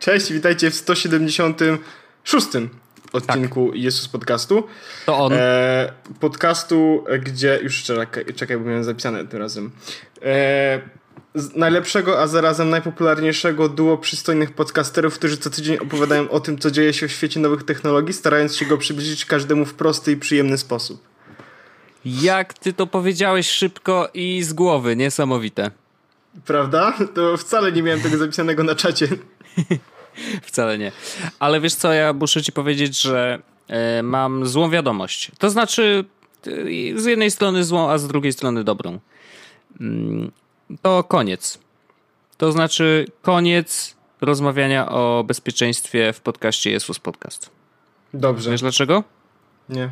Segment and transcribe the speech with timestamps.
[0.00, 2.46] Cześć, witajcie w 176
[3.12, 3.80] odcinku tak.
[3.80, 4.66] Jezus Podcastu.
[5.06, 5.32] To on.
[5.32, 7.60] E, podcastu, gdzie...
[7.62, 9.70] Już czekaj, czekaj, bo miałem zapisane tym razem.
[10.22, 10.80] E,
[11.54, 16.92] najlepszego, a zarazem najpopularniejszego duo przystojnych podcasterów, którzy co tydzień opowiadają o tym, co dzieje
[16.92, 21.08] się w świecie nowych technologii, starając się go przybliżyć każdemu w prosty i przyjemny sposób.
[22.04, 25.70] Jak ty to powiedziałeś szybko i z głowy, niesamowite.
[26.46, 26.94] Prawda?
[27.14, 29.08] To wcale nie miałem tego zapisanego na czacie.
[30.42, 30.92] wcale nie.
[31.38, 35.30] Ale wiesz co, ja muszę ci powiedzieć, że e, mam złą wiadomość.
[35.38, 36.04] To znaczy,
[36.46, 36.50] e,
[36.98, 38.98] z jednej strony złą, a z drugiej strony dobrą.
[39.80, 40.32] Mm,
[40.82, 41.58] to koniec.
[42.36, 47.50] To znaczy koniec rozmawiania o bezpieczeństwie w podcaście Jesus Podcast.
[48.14, 48.50] Dobrze.
[48.50, 49.04] Wiesz dlaczego?
[49.68, 49.90] Nie.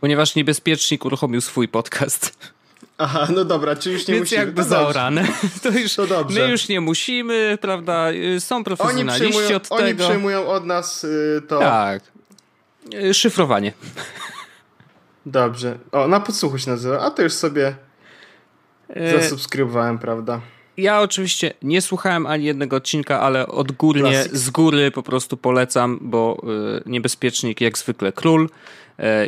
[0.00, 2.30] Ponieważ niebezpiecznik uruchomił swój podcast.
[2.98, 4.40] Aha, no dobra, czy już nie Więc musimy.
[4.44, 5.26] jakby to zaorane.
[5.62, 6.40] To już, to dobrze.
[6.40, 8.06] My już nie musimy, prawda?
[8.38, 9.82] Są profesjonaliści oni od tego.
[9.82, 11.58] Oni przejmują od nas y, to.
[11.58, 12.02] Tak.
[12.94, 13.72] Y, szyfrowanie.
[15.26, 15.78] Dobrze.
[15.92, 17.74] O, na podsłuchu się nazywa, a to już sobie
[18.96, 20.40] y, zasubskrybowałem, prawda?
[20.76, 24.32] Ja oczywiście nie słuchałem ani jednego odcinka, ale odgórnie, Classic.
[24.32, 26.42] z góry po prostu polecam, bo
[26.78, 28.48] y, niebezpiecznik jak zwykle król y,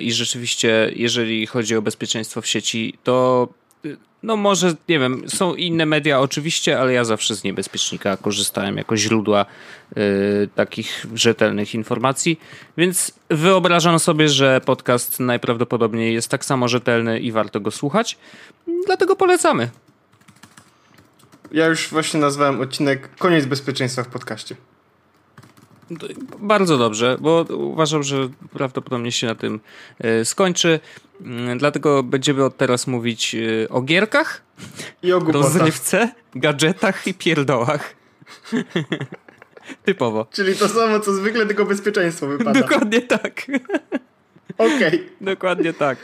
[0.00, 3.48] i rzeczywiście jeżeli chodzi o bezpieczeństwo w sieci, to
[3.84, 8.76] y, no może, nie wiem, są inne media oczywiście, ale ja zawsze z niebezpiecznika korzystałem
[8.76, 9.46] jako źródła
[9.96, 12.40] y, takich rzetelnych informacji,
[12.76, 18.18] więc wyobrażam sobie, że podcast najprawdopodobniej jest tak samo rzetelny i warto go słuchać,
[18.86, 19.70] dlatego polecamy.
[21.52, 24.56] Ja już właśnie nazwałem odcinek Koniec bezpieczeństwa w podcaście.
[26.38, 29.60] Bardzo dobrze, bo uważam, że prawdopodobnie się na tym
[29.98, 30.80] e, skończy.
[31.20, 34.42] Mm, dlatego będziemy od teraz mówić e, o gierkach,
[35.02, 35.54] I o głupotach.
[35.54, 37.94] rozrywce, gadżetach i pierdołach.
[39.84, 40.26] Typowo.
[40.32, 42.60] Czyli to samo, co zwykle, tylko bezpieczeństwo wypada.
[42.60, 43.46] Dokładnie tak.
[44.58, 44.76] Okej.
[44.76, 45.08] Okay.
[45.34, 45.98] Dokładnie tak.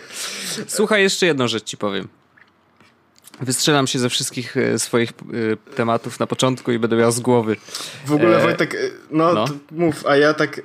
[0.66, 2.08] Słuchaj, jeszcze jedną rzecz ci powiem.
[3.40, 7.56] Wystrzelam się ze wszystkich e, swoich e, tematów na początku i będę miał z głowy.
[8.06, 8.42] W ogóle e...
[8.42, 8.76] Wojtek,
[9.10, 9.44] no, no.
[9.70, 10.60] mów, a ja tak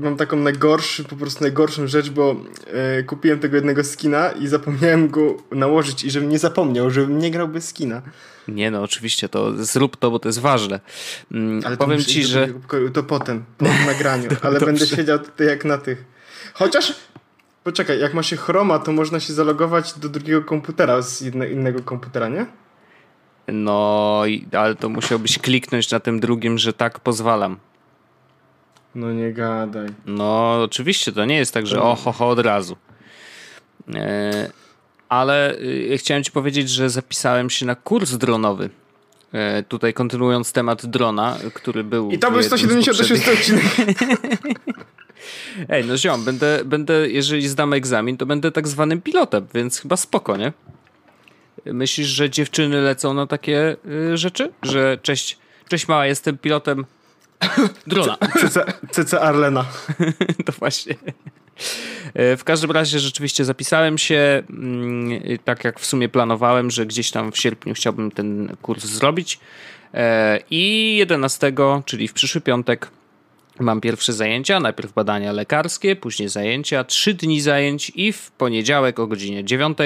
[0.00, 2.36] mam taką najgorszy, po prostu najgorszą rzecz, bo
[3.06, 7.48] kupiłem tego jednego skina i zapomniałem go nałożyć i żebym nie zapomniał, żebym nie grał
[7.48, 8.02] bez skina.
[8.48, 10.80] Nie no, oczywiście, to zrób to, bo to jest ważne.
[11.32, 12.48] Mm, ale powiem ci, że...
[12.92, 16.04] To potem, po nagraniu, ale będę siedział tutaj jak na tych.
[16.54, 16.94] Chociaż
[17.64, 21.82] Poczekaj, jak ma się chroma, to można się zalogować do drugiego komputera z jedne, innego
[21.82, 22.46] komputera, nie?
[23.48, 27.56] No, ale to musiałbyś kliknąć na tym drugim, że tak pozwalam.
[28.94, 29.88] No nie gadaj.
[30.06, 32.76] No, oczywiście, to nie jest tak, że oho, ho, od razu.
[33.94, 34.50] E,
[35.08, 35.58] ale
[35.92, 38.70] e, chciałem ci powiedzieć, że zapisałem się na kurs dronowy.
[39.32, 42.10] E, tutaj kontynuując temat drona, który był.
[42.10, 43.64] I to był 176 odcinek.
[45.68, 49.96] Ej, no ziom, będę, będę, jeżeli zdam egzamin, to będę tak zwanym pilotem, więc chyba
[49.96, 50.52] spoko, nie?
[51.66, 53.76] Myślisz, że dziewczyny lecą na takie
[54.12, 54.52] y, rzeczy?
[54.62, 56.86] Że cześć, cześć mała, jestem pilotem
[57.86, 58.16] drona.
[58.40, 59.64] CC, CC Arlena.
[60.46, 60.94] to właśnie.
[62.14, 67.10] E, w każdym razie rzeczywiście zapisałem się, mm, tak jak w sumie planowałem, że gdzieś
[67.10, 69.40] tam w sierpniu chciałbym ten kurs zrobić.
[69.94, 71.52] E, I 11,
[71.84, 72.90] czyli w przyszły piątek,
[73.60, 79.06] Mam pierwsze zajęcia, najpierw badania lekarskie, później zajęcia, trzy dni zajęć i w poniedziałek o
[79.06, 79.78] godzinie 9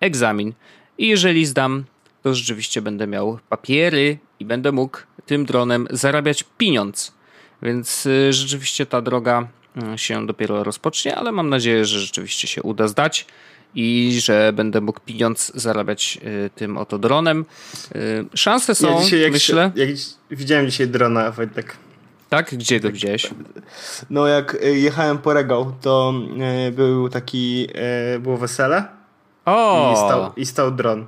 [0.00, 0.52] egzamin.
[0.98, 1.84] I jeżeli zdam,
[2.22, 7.14] to rzeczywiście będę miał papiery i będę mógł tym dronem zarabiać pieniądz.
[7.62, 9.48] Więc y, rzeczywiście ta droga
[9.96, 13.26] się dopiero rozpocznie, ale mam nadzieję, że rzeczywiście się uda zdać
[13.74, 17.44] i że będę mógł pieniądz zarabiać y, tym oto dronem.
[18.34, 19.72] Szanse są, ja dzisiaj, myślę.
[19.74, 19.98] Jak, jak
[20.30, 21.76] widziałem dzisiaj drona, Wojtek.
[22.30, 22.54] Tak?
[22.54, 23.30] Gdzie go widziałeś?
[24.10, 28.84] No jak e, jechałem po regał, to e, był taki, e, było wesele
[29.44, 29.92] o!
[29.92, 31.06] I, stał, i stał dron.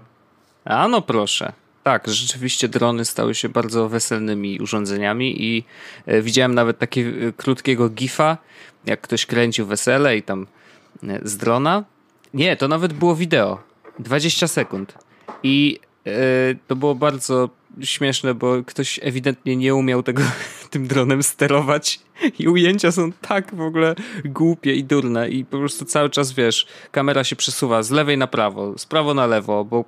[0.65, 1.53] A no proszę.
[1.87, 5.65] Tak, rzeczywiście drony stały się bardzo weselnymi urządzeniami i
[6.23, 8.39] widziałem nawet takiego krótkiego gifa,
[8.87, 10.47] jak ktoś kręcił wesele i tam
[11.23, 11.85] z drona.
[12.35, 13.63] Nie, to nawet było wideo.
[13.99, 14.95] 20 sekund.
[15.43, 15.81] I
[16.67, 17.51] to było bardzo
[17.83, 20.23] śmieszne, bo ktoś ewidentnie nie umiał tego
[20.69, 22.01] tym dronem sterować
[22.39, 26.67] i ujęcia są tak w ogóle głupie i durne i po prostu cały czas, wiesz,
[26.91, 29.85] kamera się przesuwa z lewej na prawo, z prawo na lewo, bo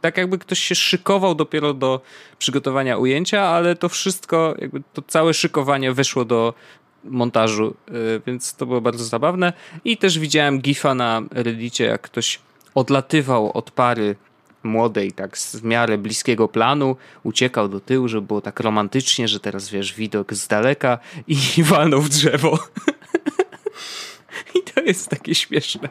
[0.00, 2.00] tak jakby ktoś się szykował dopiero do
[2.38, 6.54] przygotowania ujęcia, ale to wszystko, jakby to całe szykowanie wyszło do
[7.04, 9.52] montażu, y, więc to było bardzo zabawne.
[9.84, 12.40] I też widziałem gifa na reddicie, jak ktoś
[12.74, 14.16] odlatywał od pary
[14.68, 19.68] młodej, tak z miarę bliskiego planu, uciekał do tyłu, żeby było tak romantycznie, że teraz
[19.68, 20.98] wiesz, widok z daleka
[21.28, 21.38] i
[21.70, 22.58] walnął w drzewo.
[24.54, 25.88] I to jest takie śmieszne.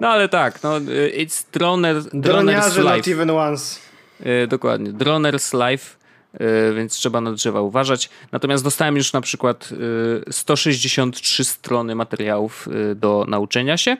[0.00, 0.80] No ale tak, no
[1.16, 2.96] it's droner, droner's life.
[2.96, 3.80] not even once.
[4.20, 5.96] Yy, dokładnie, droner's life.
[6.40, 8.10] Yy, więc trzeba na drzewa uważać.
[8.32, 13.96] Natomiast dostałem już na przykład yy, 163 strony materiałów do nauczenia się.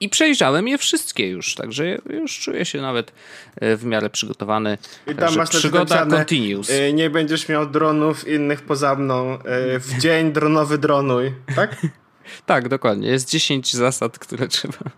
[0.00, 3.12] I przejrzałem je wszystkie już, także już czuję się nawet
[3.62, 4.78] y, w miarę przygotowany.
[5.06, 6.70] I tam masz przygoda napisane, continues.
[6.70, 9.34] y, Nie będziesz miał dronów innych poza mną.
[9.34, 11.76] y, W dzień dronowy dronuj, tak?
[12.46, 13.08] Tak, dokładnie.
[13.10, 14.78] Jest 10 zasad, które trzeba.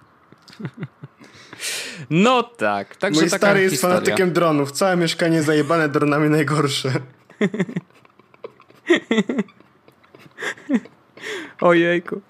[2.11, 3.97] No tak, także Mój stary jest historia.
[3.99, 4.73] fanatykiem dronów.
[4.73, 6.93] Całe mieszkanie zajebane dronami najgorsze.
[11.61, 12.21] Ojejku.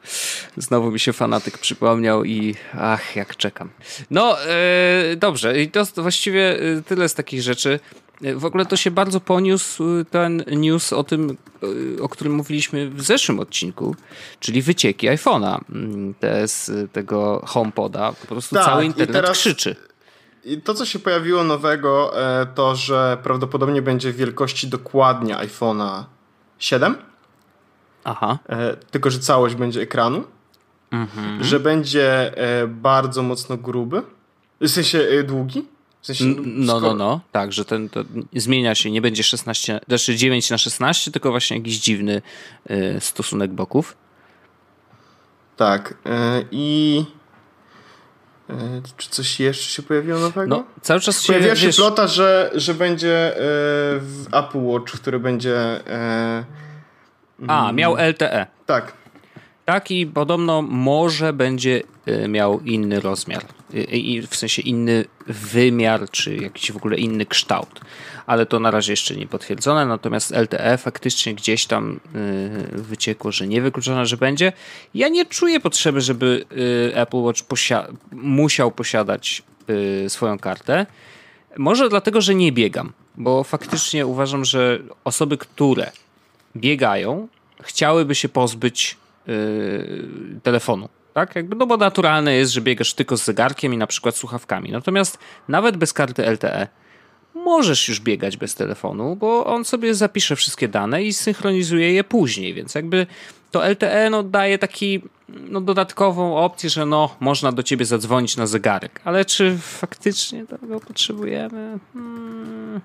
[0.61, 3.71] Znowu mi się fanatyk przypomniał i ach, jak czekam.
[4.11, 5.61] No, e, dobrze.
[5.63, 7.81] I to właściwie e, tyle z takich rzeczy.
[8.25, 11.37] E, W ogóle to się bardzo poniósł ten news o tym,
[12.03, 13.97] o którym mówiliśmy w zeszłym odcinku,
[14.41, 18.13] czyli wycieki iPhone'a mm, te z tego HomePoda.
[18.13, 19.77] Po prostu Tak, cały internet teraz- krzyczy.
[20.45, 22.13] I to, co się pojawiło nowego,
[22.55, 26.05] to, że prawdopodobnie będzie wielkości dokładnie iPhone'a
[26.59, 26.97] 7,
[28.05, 28.39] Aha.
[28.91, 30.25] tylko że całość będzie ekranu,
[30.91, 31.45] Mhm.
[31.45, 34.03] że będzie e, bardzo mocno gruby,
[34.61, 35.65] w sensie e, długi.
[36.01, 37.21] W sensie, N- No, skoro- no, no.
[37.33, 37.89] Tak, że ten
[38.37, 42.23] zmienia się, nie będzie 16, znaczy 9 na 16, tylko właśnie jakiś dziwny
[42.71, 43.97] y, stosunek boków.
[45.57, 45.95] Tak.
[46.51, 47.05] I
[48.97, 50.47] czy coś jeszcze się pojawiło nowego?
[50.57, 53.33] No, cały czas się, Pojawiła się wiesz, plota, że, że będzie
[54.01, 55.81] w Apple Watch, który będzie...
[57.49, 58.47] A, miał LTE.
[58.67, 59.00] tak.
[59.71, 63.45] Tak i podobno może będzie y, miał inny rozmiar.
[63.75, 67.81] Y, I w sensie inny wymiar, czy jakiś w ogóle inny kształt.
[68.27, 69.87] Ale to na razie jeszcze nie potwierdzone.
[69.87, 72.01] Natomiast LTE faktycznie gdzieś tam
[72.73, 74.53] wyciekło, że nie wykluczone, że będzie.
[74.95, 76.45] Ja nie czuję potrzeby, żeby
[76.95, 79.43] Apple Watch posia- musiał posiadać
[80.09, 80.87] swoją kartę.
[81.59, 85.93] Może dlatego, że nie biegam, bo faktycznie uważam, że osoby, które
[86.57, 87.29] biegają,
[87.63, 88.97] chciałyby się pozbyć
[89.31, 90.89] yy, telefonu.
[91.15, 91.37] Tak?
[91.37, 94.73] Jakby, no bo naturalne jest, że biegasz tylko z zegarkiem i na przykład słuchawkami.
[94.73, 95.19] Natomiast
[95.49, 96.69] nawet bez karty LTE
[97.35, 102.55] możesz już biegać bez telefonu, bo on sobie zapisze wszystkie dane i synchronizuje je później,
[102.55, 103.07] więc jakby
[103.51, 108.47] to LTE no, daje taki no, dodatkową opcję, że no, można do ciebie zadzwonić na
[108.47, 109.01] zegarek.
[109.05, 111.79] Ale czy faktycznie tego potrzebujemy?
[111.93, 112.81] Hmm.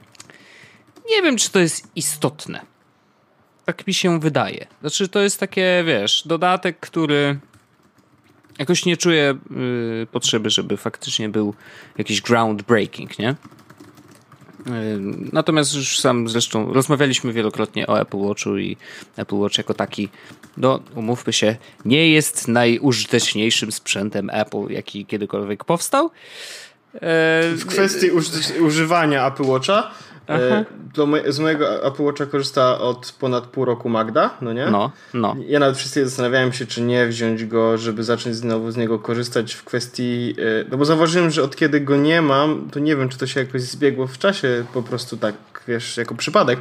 [1.10, 2.75] Nie wiem, czy to jest istotne.
[3.66, 4.68] Tak mi się wydaje.
[4.82, 7.40] Znaczy, to jest takie, wiesz, dodatek, który
[8.60, 9.38] jakoś nie czuję
[10.04, 11.54] y, potrzeby, żeby faktycznie był
[11.98, 13.30] jakiś groundbreaking, nie?
[13.30, 13.36] Y,
[15.34, 18.78] Natomiast już sam zresztą rozmawialiśmy wielokrotnie o Apple Watchu i
[19.18, 20.10] Apple Watch jako taki,
[20.58, 26.06] no umówmy się, nie jest najużyteczniejszym sprzętem Apple, jaki kiedykolwiek powstał.
[26.96, 27.00] E,
[27.56, 29.92] W kwestii uży- używania Apple Watcha,
[30.96, 34.66] do moje, z mojego Apple Watcha korzysta od ponad pół roku Magda, no nie?
[34.66, 35.36] No, no.
[35.48, 39.54] Ja nawet wszyscy zastanawiałem się, czy nie wziąć go, żeby zacząć znowu z niego korzystać
[39.54, 40.36] w kwestii.
[40.62, 43.28] e, No bo zauważyłem, że od kiedy go nie mam, to nie wiem, czy to
[43.28, 45.36] się jakoś zbiegło w czasie, po prostu tak,
[45.68, 46.60] wiesz, jako przypadek,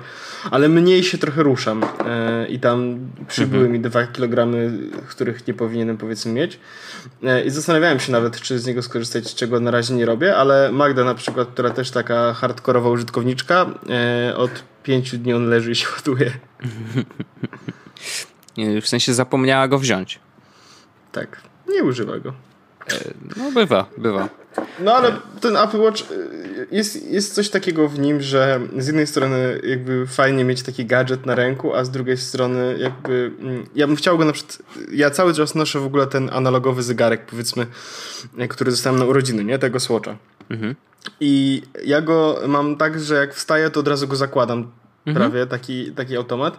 [0.51, 5.97] ale mniej się trochę ruszam e, i tam przybyły mi dwa kilogramy, których nie powinienem
[5.97, 6.59] powiedzmy mieć.
[7.23, 10.73] E, I zastanawiałem się nawet, czy z niego skorzystać, czego na razie nie robię, ale
[10.73, 15.75] Magda na przykład, która też taka hardkorowa użytkowniczka, e, od pięciu dni on leży i
[15.75, 16.31] się ładuje.
[18.83, 20.21] W sensie zapomniała go wziąć.
[21.13, 22.33] Tak, nie używa go.
[23.37, 24.29] No bywa, bywa.
[24.81, 29.07] No ale ten Apple Watch y, jest, jest coś takiego w nim, że z jednej
[29.07, 33.87] strony jakby fajnie mieć taki gadżet na ręku, a z drugiej strony jakby mm, ja
[33.87, 34.59] bym chciał go na przykład,
[34.93, 37.67] ja cały czas noszę w ogóle ten analogowy zegarek powiedzmy,
[38.41, 39.59] y, który dostałem na urodziny, nie?
[39.59, 40.17] Tego Swatcha.
[40.51, 40.75] Mhm.
[41.21, 44.71] I ja go mam tak, że jak wstaję, to od razu go zakładam.
[45.15, 46.59] Prawie taki, taki automat.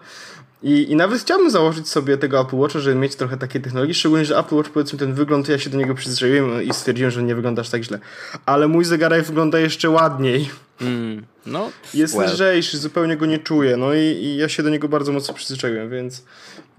[0.63, 4.25] I, I nawet chciałbym założyć sobie tego Apple Watcha, żeby mieć trochę takiej technologii, szczególnie,
[4.25, 7.35] że Apple Watch, powiedzmy, ten wygląd, ja się do niego przyzwyczaiłem i stwierdziłem, że nie
[7.35, 7.99] wyglądasz tak źle.
[8.45, 10.49] Ale mój zegarek wygląda jeszcze ładniej.
[10.81, 12.33] Mm, no, Jest well.
[12.33, 13.77] lżejszy, zupełnie go nie czuję.
[13.77, 16.23] No i, i ja się do niego bardzo mocno przyzwyczaiłem, więc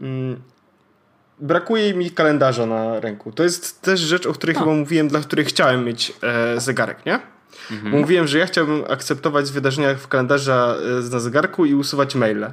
[0.00, 0.40] mm,
[1.40, 3.33] brakuje mi kalendarza na ręku.
[3.33, 7.21] To jest też rzecz, o której chyba mówiłem, dla której chciałem mieć e, zegarek, nie?
[7.90, 12.52] Bo mówiłem, że ja chciałbym akceptować wydarzenia w kalendarza e, na zegarku i usuwać maile.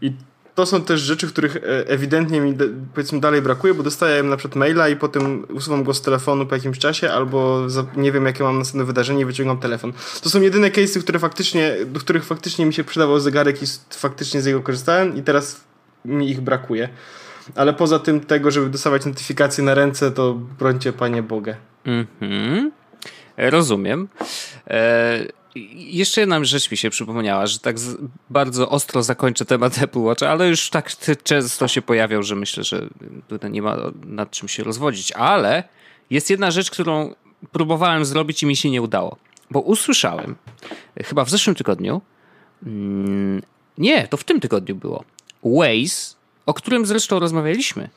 [0.00, 0.12] I
[0.54, 2.54] to są też rzeczy, których e, ewidentnie mi
[2.94, 6.54] powiedzmy dalej brakuje, bo dostaję na przykład maila i potem usuwam go z telefonu po
[6.54, 9.92] jakimś czasie, albo nie wiem, jakie mam następne wydarzenie i wyciągam telefon.
[10.22, 14.42] To są jedyne case'y, które faktycznie, do których faktycznie mi się przydawał zegarek i faktycznie
[14.42, 15.60] z niego korzystałem i teraz
[16.04, 16.88] mi ich brakuje.
[17.54, 21.56] Ale poza tym tego, żeby dostawać notyfikacje na ręce, to brońcie Panie Bogę.
[21.84, 22.72] Mhm.
[23.36, 24.08] Rozumiem.
[24.66, 25.26] E,
[25.74, 27.76] jeszcze jedna rzecz mi się przypomniała, że tak
[28.30, 30.90] bardzo ostro zakończę temat Apple Watch, ale już tak
[31.22, 32.88] często się pojawiał, że myślę, że
[33.28, 35.12] tutaj nie ma nad czym się rozwodzić.
[35.12, 35.64] Ale
[36.10, 37.14] jest jedna rzecz, którą
[37.52, 39.16] próbowałem zrobić i mi się nie udało.
[39.50, 40.36] Bo usłyszałem,
[41.04, 42.02] chyba w zeszłym tygodniu,
[42.66, 43.42] mm,
[43.78, 45.04] nie, to w tym tygodniu było,
[45.44, 47.88] Waze, o którym zresztą rozmawialiśmy,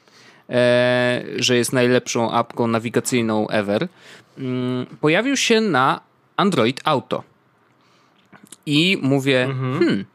[0.50, 3.88] e, że jest najlepszą apką nawigacyjną ever,
[4.38, 6.02] mm, pojawił się na
[6.38, 7.24] Android Auto.
[8.68, 9.80] I mówię, mhm.
[9.80, 10.06] hmm,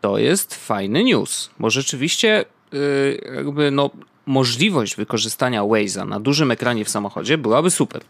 [0.00, 3.90] to jest fajny news, bo rzeczywiście yy, jakby no,
[4.26, 8.02] możliwość wykorzystania Waze'a na dużym ekranie w samochodzie byłaby super.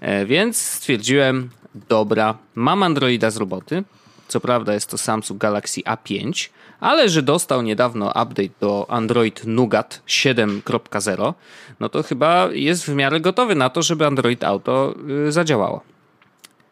[0.00, 1.50] E, więc stwierdziłem,
[1.88, 3.84] dobra, mam Androida z roboty.
[4.28, 6.48] Co prawda jest to Samsung Galaxy A5,
[6.80, 11.34] ale że dostał niedawno update do Android Nougat 7.0,
[11.80, 14.94] no to chyba jest w miarę gotowy na to, żeby Android Auto
[15.28, 15.80] y, zadziałało.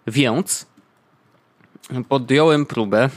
[0.07, 0.67] Więc
[2.09, 3.09] podjąłem próbę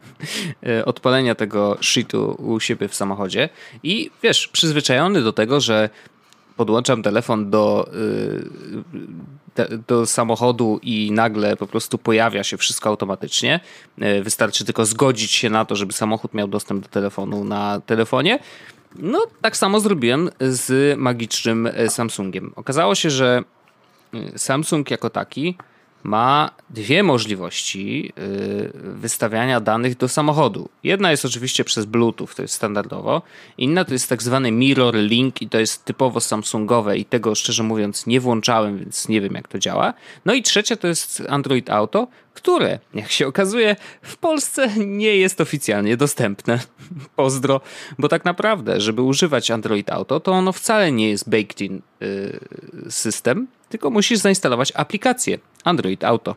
[0.66, 3.48] e, odpalenia tego shitu u siebie w samochodzie
[3.82, 5.90] i wiesz, przyzwyczajony do tego, że
[6.56, 7.90] podłączam telefon do,
[9.56, 13.60] e, do samochodu i nagle po prostu pojawia się wszystko automatycznie.
[14.00, 18.38] E, wystarczy tylko zgodzić się na to, żeby samochód miał dostęp do telefonu na telefonie.
[18.96, 22.52] No, tak samo zrobiłem z magicznym Samsungiem.
[22.56, 23.44] Okazało się, że
[24.36, 25.56] Samsung jako taki
[26.02, 30.68] ma dwie możliwości y, wystawiania danych do samochodu.
[30.84, 33.22] Jedna jest oczywiście przez Bluetooth, to jest standardowo.
[33.58, 37.62] Inna to jest tak zwany Mirror Link i to jest typowo Samsungowe i tego szczerze
[37.62, 39.94] mówiąc nie włączałem, więc nie wiem jak to działa.
[40.24, 45.40] No i trzecia to jest Android Auto, które, jak się okazuje, w Polsce nie jest
[45.40, 46.58] oficjalnie dostępne.
[47.16, 47.60] Pozdro,
[47.98, 52.40] bo tak naprawdę, żeby używać Android Auto, to ono wcale nie jest baked in y,
[52.90, 56.36] system, tylko musisz zainstalować aplikację Android Auto.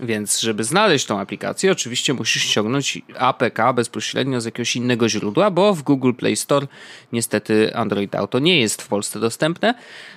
[0.00, 5.74] Więc, żeby znaleźć tą aplikację, oczywiście musisz ściągnąć APK bezpośrednio z jakiegoś innego źródła, bo
[5.74, 6.66] w Google Play Store
[7.12, 9.74] niestety Android Auto nie jest w Polsce dostępne.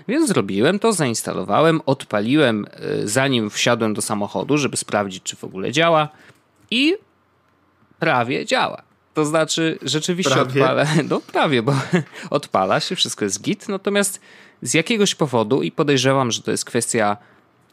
[0.08, 2.66] Więc zrobiłem to, zainstalowałem, odpaliłem
[3.04, 6.10] y, zanim wsiadłem do samochodu, żeby sprawdzić, czy w ogóle działa.
[6.72, 6.96] I
[8.00, 8.82] prawie działa.
[9.14, 10.62] To znaczy, rzeczywiście prawie.
[10.64, 10.86] odpala.
[11.10, 11.74] No prawie, bo
[12.30, 13.70] odpala się, wszystko jest git.
[13.70, 14.22] Natomiast
[14.62, 17.18] z jakiegoś powodu, i podejrzewam, że to jest kwestia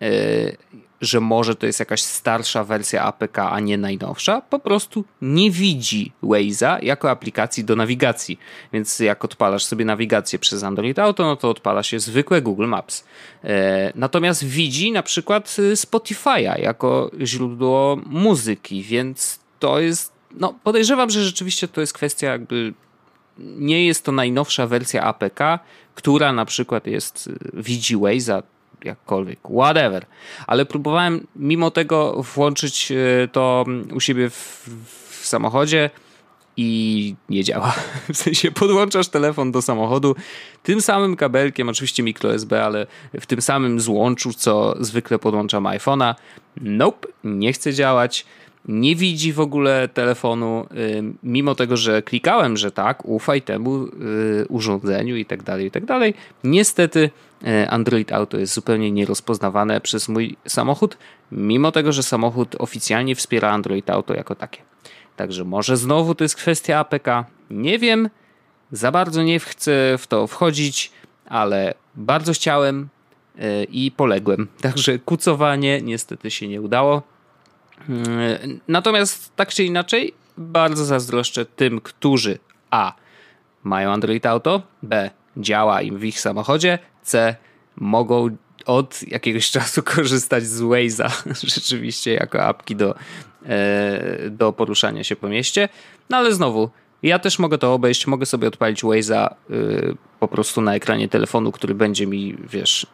[0.00, 0.56] yy,
[1.00, 6.12] że może to jest jakaś starsza wersja APK, a nie najnowsza, po prostu nie widzi
[6.22, 8.38] Waze'a jako aplikacji do nawigacji.
[8.72, 13.04] Więc jak odpalasz sobie nawigację przez Android Auto, no to odpala się zwykłe Google Maps.
[13.44, 21.10] E, natomiast widzi na przykład y, Spotify'a jako źródło muzyki, więc to jest, no podejrzewam,
[21.10, 22.74] że rzeczywiście to jest kwestia jakby
[23.38, 25.58] nie jest to najnowsza wersja APK,
[25.94, 28.42] która na przykład jest, y, widzi Waze'a,
[28.84, 30.06] jakkolwiek, whatever.
[30.46, 33.64] Ale próbowałem mimo tego włączyć e, to
[33.94, 34.68] u siebie w,
[35.20, 35.90] w samochodzie
[36.56, 37.74] i nie działa.
[38.12, 40.16] W sensie podłączasz telefon do samochodu
[40.62, 42.86] tym samym kabelkiem, oczywiście micro USB, ale
[43.20, 46.14] w tym samym złączu, co zwykle podłączam iPhone'a.
[46.60, 48.26] Nope, nie chce działać
[48.68, 53.90] nie widzi w ogóle telefonu, y, mimo tego, że klikałem, że tak, ufaj temu y,
[54.48, 56.14] urządzeniu i tak dalej, i tak dalej.
[56.44, 57.10] Niestety
[57.42, 60.98] y, Android Auto jest zupełnie nierozpoznawane przez mój samochód,
[61.32, 64.60] mimo tego, że samochód oficjalnie wspiera Android Auto jako takie.
[65.16, 67.06] Także może znowu to jest kwestia APK,
[67.50, 68.10] nie wiem,
[68.72, 70.92] za bardzo nie chcę w to wchodzić,
[71.26, 72.88] ale bardzo chciałem
[73.70, 74.48] i poległem.
[74.60, 77.15] Także kucowanie niestety się nie udało.
[78.68, 82.38] Natomiast tak czy inaczej, bardzo zazdroszczę tym, którzy
[82.70, 82.92] A.
[83.62, 85.10] mają Android Auto, B.
[85.36, 87.36] działa im w ich samochodzie, C.
[87.76, 91.10] mogą od jakiegoś czasu korzystać z Waze'a
[91.54, 92.94] rzeczywiście jako apki do,
[93.46, 95.68] e, do poruszania się po mieście.
[96.10, 96.70] No ale znowu,
[97.02, 99.96] ja też mogę to obejść, mogę sobie odpalić Waze'a y,
[100.28, 102.86] po prostu na ekranie telefonu, który będzie mi, wiesz,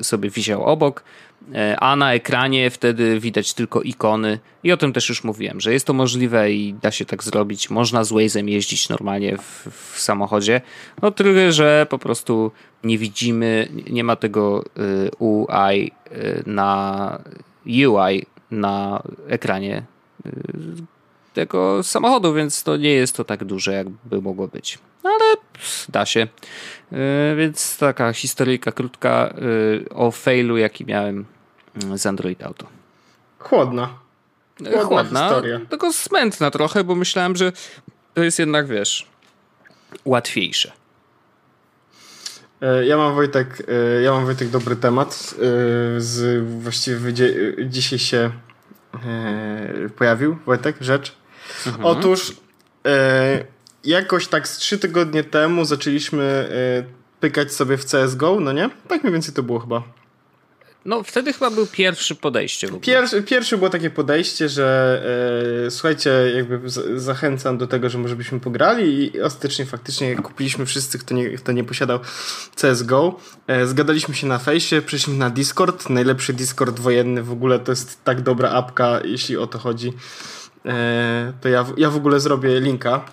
[0.00, 1.04] y, sobie wisiał obok,
[1.42, 5.72] y, a na ekranie wtedy widać tylko ikony i o tym też już mówiłem, że
[5.72, 7.70] jest to możliwe i da się tak zrobić.
[7.70, 10.60] Można z Waze'em jeździć normalnie w, w samochodzie,
[11.02, 12.52] no tyle, że po prostu
[12.84, 17.18] nie widzimy, nie ma tego y, UI y, na
[17.66, 19.82] UI na ekranie
[21.32, 24.78] tego samochodu, więc to nie jest to tak duże, jakby mogło być.
[25.04, 25.36] No, ale
[25.88, 26.26] da się.
[26.92, 29.34] E, więc taka historyjka krótka
[29.90, 31.24] e, o failu, jaki miałem
[31.84, 32.66] mm, z Android Auto.
[33.38, 33.88] Chłodna.
[34.58, 35.60] Chłodna, Chłodna historia.
[35.70, 37.52] tylko smętna trochę, bo myślałem, że
[38.14, 39.06] to jest jednak, wiesz,
[40.04, 40.72] łatwiejsze.
[42.84, 43.66] Ja mam Wojtek,
[44.02, 45.34] ja mam Wojtek dobry temat.
[45.98, 47.12] Z, właściwie
[47.66, 48.30] dzisiaj się
[49.96, 51.16] pojawił, Wojtek, rzecz.
[51.66, 51.86] Mhm.
[51.86, 52.32] Otóż
[53.84, 58.70] jakoś tak z trzy tygodnie temu zaczęliśmy e, pykać sobie w CSGO, no nie?
[58.88, 59.82] Tak mniej więcej to było chyba.
[60.84, 62.68] No, wtedy chyba był pierwszy podejście.
[62.80, 65.02] Pierwszy, pierwszy było takie podejście, że
[65.66, 70.66] e, słuchajcie, jakby z, zachęcam do tego, że może byśmy pograli i ostatecznie faktycznie kupiliśmy
[70.66, 72.00] wszyscy, kto nie, kto nie posiadał
[72.54, 73.20] CSGO.
[73.46, 78.04] E, zgadaliśmy się na fejsie, przeszliśmy na Discord, najlepszy Discord wojenny w ogóle, to jest
[78.04, 79.92] tak dobra apka, jeśli o to chodzi.
[80.66, 83.04] E, to ja, ja w ogóle zrobię linka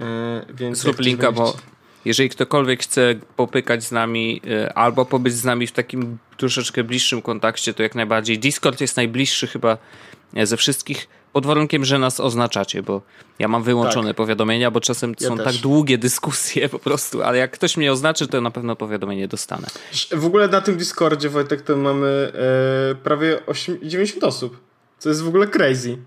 [0.00, 1.56] E, więc Zrób linka, bo
[2.04, 7.22] jeżeli ktokolwiek chce popykać z nami e, albo pobyć z nami w takim troszeczkę bliższym
[7.22, 8.38] kontakcie, to jak najbardziej.
[8.38, 9.78] Discord jest najbliższy chyba
[10.44, 13.02] ze wszystkich, pod warunkiem, że nas oznaczacie, bo
[13.38, 14.16] ja mam wyłączone tak.
[14.16, 15.46] powiadomienia, bo czasem ja są też.
[15.46, 19.66] tak długie dyskusje po prostu, ale jak ktoś mnie oznaczy, to na pewno powiadomienie dostanę.
[20.12, 22.32] W ogóle na tym Discordzie, Wojtek, to mamy
[22.92, 24.60] e, prawie 8, 90 osób,
[24.98, 25.98] co jest w ogóle crazy.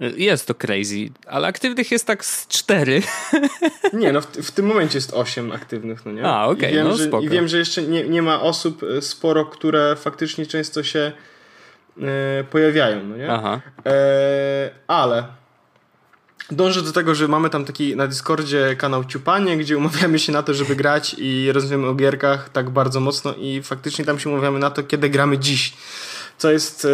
[0.00, 3.02] Jest to crazy, ale aktywnych jest tak z cztery.
[3.92, 6.24] Nie, no w, w tym momencie jest osiem aktywnych, no nie?
[6.24, 7.24] A, okej, okay, no że, spoko.
[7.24, 11.12] I wiem, że jeszcze nie, nie ma osób e, sporo, które faktycznie często się
[12.00, 13.30] e, pojawiają, no nie?
[13.30, 13.60] Aha.
[13.86, 15.24] E, ale
[16.50, 20.42] dążę do tego, że mamy tam taki na Discordzie kanał Ciupanie, gdzie umawiamy się na
[20.42, 24.58] to, żeby grać i rozmawiamy o gierkach tak bardzo mocno i faktycznie tam się umawiamy
[24.58, 25.74] na to, kiedy gramy dziś.
[26.38, 26.86] Co jest,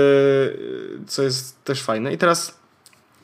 [1.07, 2.13] co jest też fajne.
[2.13, 2.62] I teraz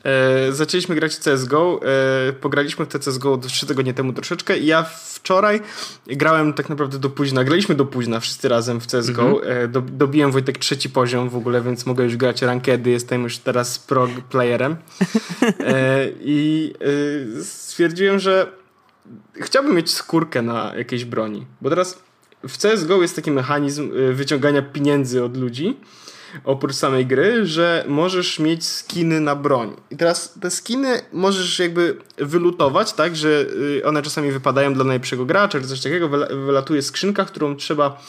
[0.08, 1.80] E, zaczęliśmy grać w CSGO,
[2.28, 5.60] e, pograliśmy w CSGO 3 tygodnie temu troszeczkę i ja wczoraj
[6.06, 9.64] grałem tak naprawdę do późna, graliśmy do późna wszyscy razem w CSGO, mhm.
[9.64, 13.38] e, do, dobiłem Wojtek trzeci poziom w ogóle, więc mogę już grać rankedy, jestem już
[13.38, 14.76] teraz pro playerem.
[15.60, 16.72] E, i
[17.38, 18.52] e, stwierdziłem, że
[19.34, 22.02] chciałbym mieć skórkę na jakiejś broni, bo teraz
[22.48, 25.76] w CSGO jest taki mechanizm e, wyciągania pieniędzy od ludzi,
[26.44, 29.76] oprócz samej gry, że możesz mieć skiny na broń.
[29.90, 35.24] I teraz te skiny możesz jakby wylutować, tak, że y, one czasami wypadają dla najlepszego
[35.24, 36.08] gracza, czy coś takiego,
[36.46, 38.02] wylatuje skrzynka, którą trzeba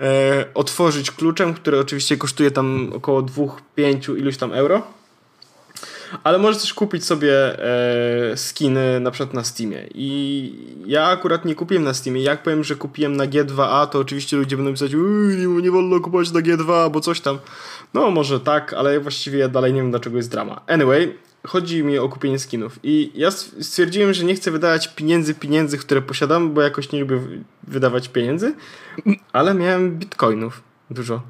[0.00, 4.82] e, otworzyć kluczem, który oczywiście kosztuje tam około 2-5 iluś tam euro.
[6.22, 7.64] Ale możesz też kupić sobie
[8.32, 9.86] e, skiny na przykład na Steamie.
[9.94, 10.52] I
[10.86, 12.22] ja akurat nie kupiłem na Steamie.
[12.22, 16.32] Jak powiem, że kupiłem na G2A, to oczywiście ludzie będą pisać, nie, nie wolno kupować
[16.32, 17.38] na G2, bo coś tam.
[17.94, 20.60] No może tak, ale właściwie ja dalej nie wiem dlaczego jest drama.
[20.66, 21.14] Anyway,
[21.46, 22.78] chodzi mi o kupienie skinów.
[22.82, 27.20] I ja stwierdziłem, że nie chcę wydawać pieniędzy, pieniędzy, które posiadam, bo jakoś nie lubię
[27.62, 28.54] wydawać pieniędzy,
[29.32, 31.22] ale miałem bitcoinów dużo.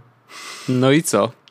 [0.68, 1.44] No i co?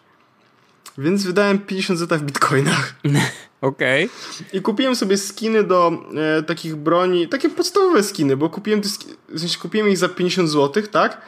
[0.98, 2.94] Więc wydałem 50 zeta w bitcoinach.
[3.62, 4.06] Okej.
[4.06, 4.60] Okay.
[4.60, 5.92] I kupiłem sobie skiny do
[6.40, 8.90] e, takich broni, takie podstawowe skiny, bo kupiłem, te
[9.30, 11.22] w sensie kupiłem ich za 50 zł, tak?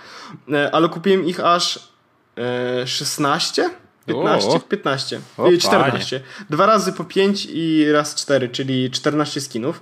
[0.51, 1.89] E, ale kupiłem ich aż
[2.37, 3.69] e, 16?
[4.05, 4.49] 15?
[4.49, 5.19] O, 15.
[5.37, 6.19] O, 14.
[6.19, 6.31] Panie.
[6.49, 9.81] Dwa razy po 5 i raz 4, czyli 14 skinów.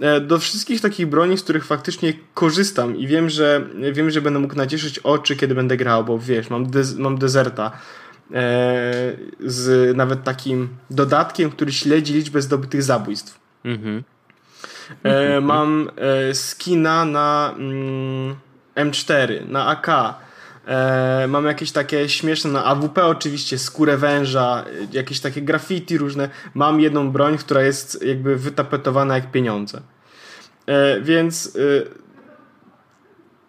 [0.00, 4.38] E, do wszystkich takich broni, z których faktycznie korzystam i wiem, że wiem, że będę
[4.38, 7.72] mógł nacieszyć oczy, kiedy będę grał, bo wiesz, mam, dez, mam dezerta
[9.40, 13.40] z nawet takim dodatkiem, który śledzi liczbę zdobytych zabójstw.
[13.64, 14.02] Mhm.
[15.02, 18.36] E, mam e, skina na mm,
[18.76, 19.88] M4, na AK.
[20.66, 26.28] E, mam jakieś takie śmieszne na AWP oczywiście, skórę węża, jakieś takie graffiti różne.
[26.54, 29.80] Mam jedną broń, która jest jakby wytapetowana jak pieniądze.
[30.66, 32.03] E, więc e,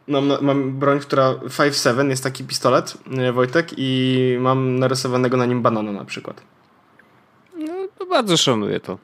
[0.07, 5.61] Mam, mam broń, która 5.7 jest taki pistolet, e, Wojtek, i mam narysowanego na nim
[5.61, 6.41] banana na przykład.
[7.57, 8.97] No, to bardzo szanuję to.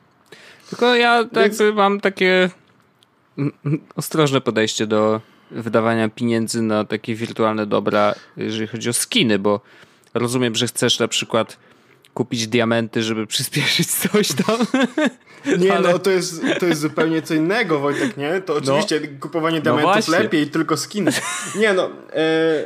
[0.69, 1.75] Tylko ja tak Więc...
[1.75, 2.49] mam takie
[3.95, 9.61] ostrożne podejście do wydawania pieniędzy na takie wirtualne dobra, jeżeli chodzi o skiny, bo
[10.13, 11.57] rozumiem, że chcesz na przykład
[12.13, 14.58] kupić diamenty, żeby przyspieszyć coś tam.
[15.60, 15.91] Nie, Ale...
[15.91, 18.41] no to jest, to jest zupełnie co innego, Wojtek, nie?
[18.41, 18.60] To no.
[18.60, 19.08] oczywiście no.
[19.19, 21.12] kupowanie diamentów no lepiej, tylko skiny.
[21.56, 22.65] Nie no, e...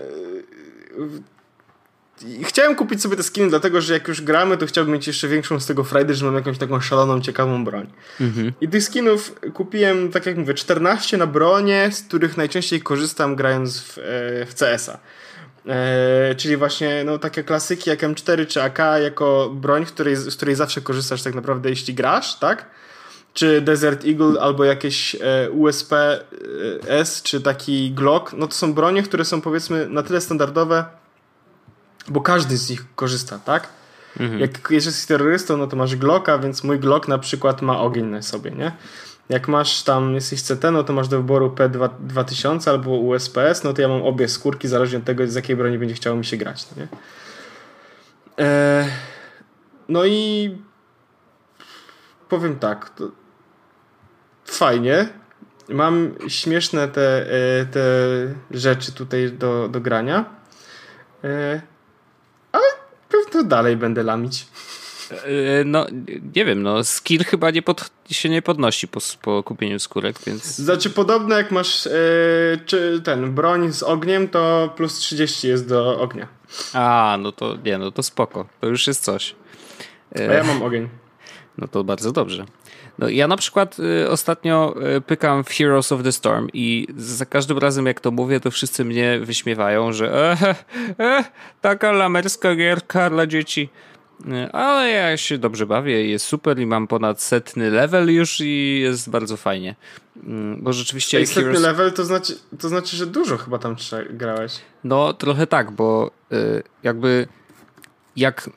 [2.44, 5.60] Chciałem kupić sobie te skiny, dlatego że jak już gramy, to chciałbym mieć jeszcze większą
[5.60, 7.88] z tego frajdy, że mam jakąś taką szaloną, ciekawą broń.
[8.22, 8.52] Mhm.
[8.62, 13.82] I tych skinów kupiłem, tak jak mówię, 14 na bronie, z których najczęściej korzystam grając
[13.82, 14.02] w, e,
[14.46, 15.00] w CS-a.
[15.68, 20.56] E, czyli właśnie no, takie klasyki jak M4 czy AK jako broń, której, z której
[20.56, 22.66] zawsze korzystasz tak naprawdę jeśli grasz, tak?
[23.34, 26.20] Czy Desert Eagle albo jakieś e, USP e,
[26.88, 30.86] S czy taki Glock, no to są bronie, które są powiedzmy na tyle standardowe,
[32.08, 33.68] bo każdy z nich korzysta, tak?
[34.20, 34.40] Mhm.
[34.40, 38.22] Jak jesteś terrorystą, no to masz Glocka, więc mój Glock na przykład ma ogień na
[38.22, 38.72] sobie, nie?
[39.30, 43.82] Jak masz tam, jesteś CT, no to masz do wyboru P2000 albo USPS, no to
[43.82, 46.68] ja mam obie skórki, zależnie od tego, z jakiej broni będzie chciało mi się grać,
[46.72, 46.88] no nie?
[48.38, 48.90] Eee,
[49.90, 50.58] no i
[52.30, 52.92] powiem tak,
[54.46, 55.10] fajnie.
[55.70, 57.82] Mam śmieszne te, e, te
[58.52, 60.26] rzeczy tutaj do, do grania.
[61.24, 61.62] Eee,
[62.52, 62.66] ale
[63.10, 64.48] pewno dalej będę lamić.
[65.12, 65.86] E, no,
[66.36, 70.44] nie wiem, no skill chyba nie pod, się nie podnosi po, po kupieniu skórek, więc...
[70.44, 71.90] Znaczy podobno jak masz
[72.66, 76.28] czy ten broń z ogniem, to plus 30 jest do ognia.
[76.74, 78.46] A, no to nie, no to spoko.
[78.62, 79.36] To już jest coś.
[80.20, 80.90] E, A ja mam ogień.
[81.58, 82.46] No to bardzo dobrze.
[83.00, 87.26] No, ja na przykład y, ostatnio y, pykam w Heroes of the Storm i za
[87.26, 90.56] każdym razem jak to mówię, to wszyscy mnie wyśmiewają, że e,
[91.00, 91.24] e,
[91.62, 93.70] taka lamerska gierka dla dzieci.
[94.52, 99.10] Ale ja się dobrze bawię, jest super i mam ponad setny level już i jest
[99.10, 99.76] bardzo fajnie.
[100.24, 101.18] Mm, bo rzeczywiście.
[101.18, 101.62] Ej, setny Heroes...
[101.62, 103.76] level to znaczy, to znaczy, że dużo chyba tam
[104.10, 104.62] grałeś.
[104.84, 107.28] No, trochę tak, bo y, jakby
[108.16, 108.50] jak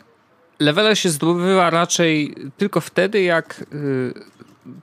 [0.61, 4.15] levele się zdobywa raczej tylko wtedy, jak y,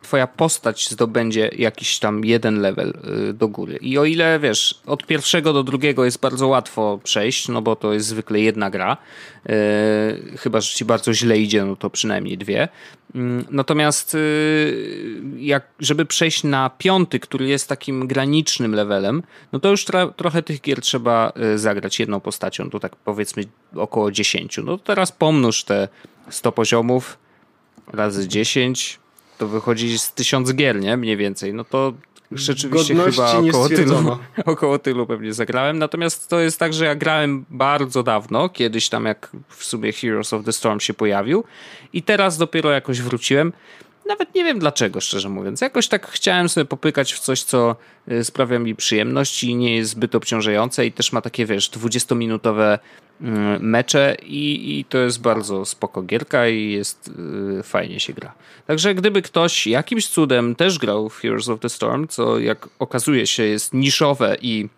[0.02, 2.94] twoja postać zdobędzie jakiś tam jeden level
[3.30, 3.78] y, do góry.
[3.82, 7.94] I o ile, wiesz, od pierwszego do drugiego jest bardzo łatwo przejść, no bo to
[7.94, 8.98] jest zwykle jedna gra,
[9.46, 9.56] yy,
[10.38, 12.68] chyba, że ci bardzo źle idzie, no to przynajmniej dwie.
[13.16, 13.22] Yy,
[13.52, 19.86] natomiast yy, jak, żeby przejść na piąty, który jest takim granicznym levelem, no to już
[20.16, 23.44] trochę tych gier trzeba y, zagrać jedną postacią, to tak powiedzmy
[23.76, 24.58] około 10.
[24.58, 25.88] No to teraz pomnóż te
[26.30, 27.18] 100 poziomów
[27.88, 29.05] razy 10
[29.38, 30.98] to wychodzi z tysiąc gier, nie?
[30.98, 31.54] Mniej więcej.
[31.54, 31.94] No to
[32.32, 35.80] rzeczywiście Godności chyba około tylu, około tylu pewnie zagrałem.
[35.80, 40.34] Natomiast to jest tak, że ja grałem bardzo dawno, kiedyś tam jak w sumie Heroes
[40.34, 41.44] of the Storm się pojawił
[41.94, 43.54] i teraz dopiero jakoś wróciłem.
[44.08, 45.62] Nawet nie wiem dlaczego, szczerze mówiąc.
[45.62, 47.76] Jakoś tak chciałem sobie popykać w coś, co
[48.12, 52.64] y, sprawia mi przyjemność i nie jest zbyt obciążające i też ma takie, wiesz, 20-minutowe
[52.64, 52.80] mm,
[53.60, 57.12] mecze i, i to jest bardzo spoko gierka i jest
[57.56, 58.34] yy, fajnie się gra.
[58.68, 63.28] Także gdyby ktoś jakimś cudem też grał w Heroes of the Storm, co jak okazuje
[63.28, 64.70] się jest niszowe i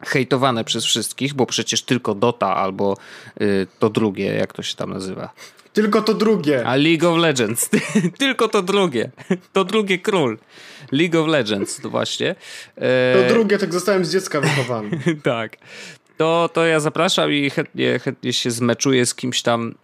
[0.00, 2.96] hejtowane przez wszystkich, bo przecież tylko Dota albo
[3.40, 5.30] yy, to drugie, jak to się tam nazywa.
[5.76, 6.66] Tylko to drugie.
[6.66, 7.70] A League of Legends.
[8.18, 9.10] Tylko to drugie.
[9.52, 10.38] To drugie król.
[10.92, 12.34] League of Legends, to właśnie.
[12.76, 13.22] E...
[13.22, 15.00] To drugie, tak zostałem z dziecka wychowany.
[15.22, 15.56] tak.
[16.16, 19.74] To, to ja zapraszam i chętnie, chętnie się zmeczuję z kimś tam e,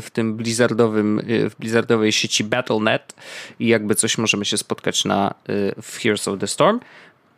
[0.00, 3.14] w tym blizzardowym, e, w blizzardowej sieci Battle.net
[3.60, 6.80] i jakby coś możemy się spotkać na e, w Heroes of the Storm.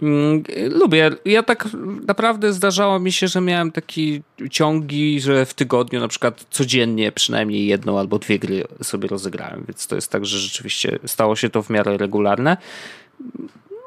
[0.02, 1.10] Mm, lubię.
[1.24, 1.68] Ja tak
[2.06, 7.66] naprawdę zdarzało mi się, że miałem takie ciągi, że w tygodniu na przykład codziennie przynajmniej
[7.66, 11.62] jedną albo dwie gry sobie rozegrałem, więc to jest tak, że rzeczywiście stało się to
[11.62, 12.56] w miarę regularne.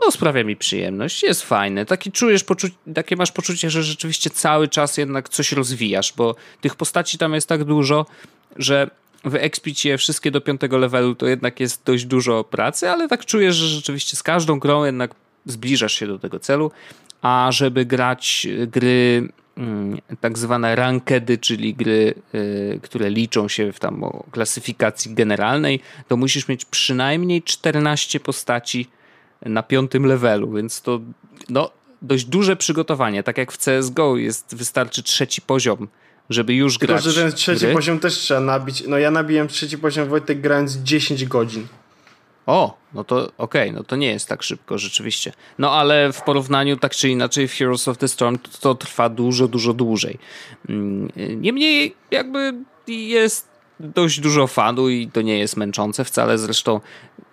[0.01, 1.86] No, sprawia mi przyjemność, jest fajne.
[1.86, 6.75] Taki czujesz, poczu- takie masz poczucie, że rzeczywiście cały czas jednak coś rozwijasz, bo tych
[6.75, 8.05] postaci tam jest tak dużo,
[8.55, 8.89] że
[9.23, 13.55] wyekspić je wszystkie do piątego levelu to jednak jest dość dużo pracy, ale tak czujesz,
[13.55, 16.71] że rzeczywiście z każdą grą jednak zbliżasz się do tego celu,
[17.21, 23.79] a żeby grać gry mm, tak zwane rankedy, czyli gry, y, które liczą się w
[23.79, 28.88] tam klasyfikacji generalnej, to musisz mieć przynajmniej 14 postaci
[29.45, 30.99] na piątym levelu, więc to
[31.49, 33.23] no, dość duże przygotowanie.
[33.23, 35.88] Tak jak w CSGO jest, wystarczy trzeci poziom,
[36.29, 37.03] żeby już Tylko, grać.
[37.03, 37.73] Tylko, że ten trzeci gry.
[37.73, 38.84] poziom też trzeba nabić.
[38.88, 41.67] No ja nabiłem trzeci poziom Wojtek grając 10 godzin.
[42.45, 45.34] O, no to okej, okay, no to nie jest tak szybko rzeczywiście.
[45.60, 49.10] No ale w porównaniu tak czy inaczej w Heroes of the Storm to, to trwa
[49.10, 50.17] dużo, dużo dłużej.
[50.69, 51.10] Mm,
[51.41, 52.53] niemniej jakby
[52.88, 56.38] jest dość dużo fanu i to nie jest męczące wcale.
[56.38, 56.81] Zresztą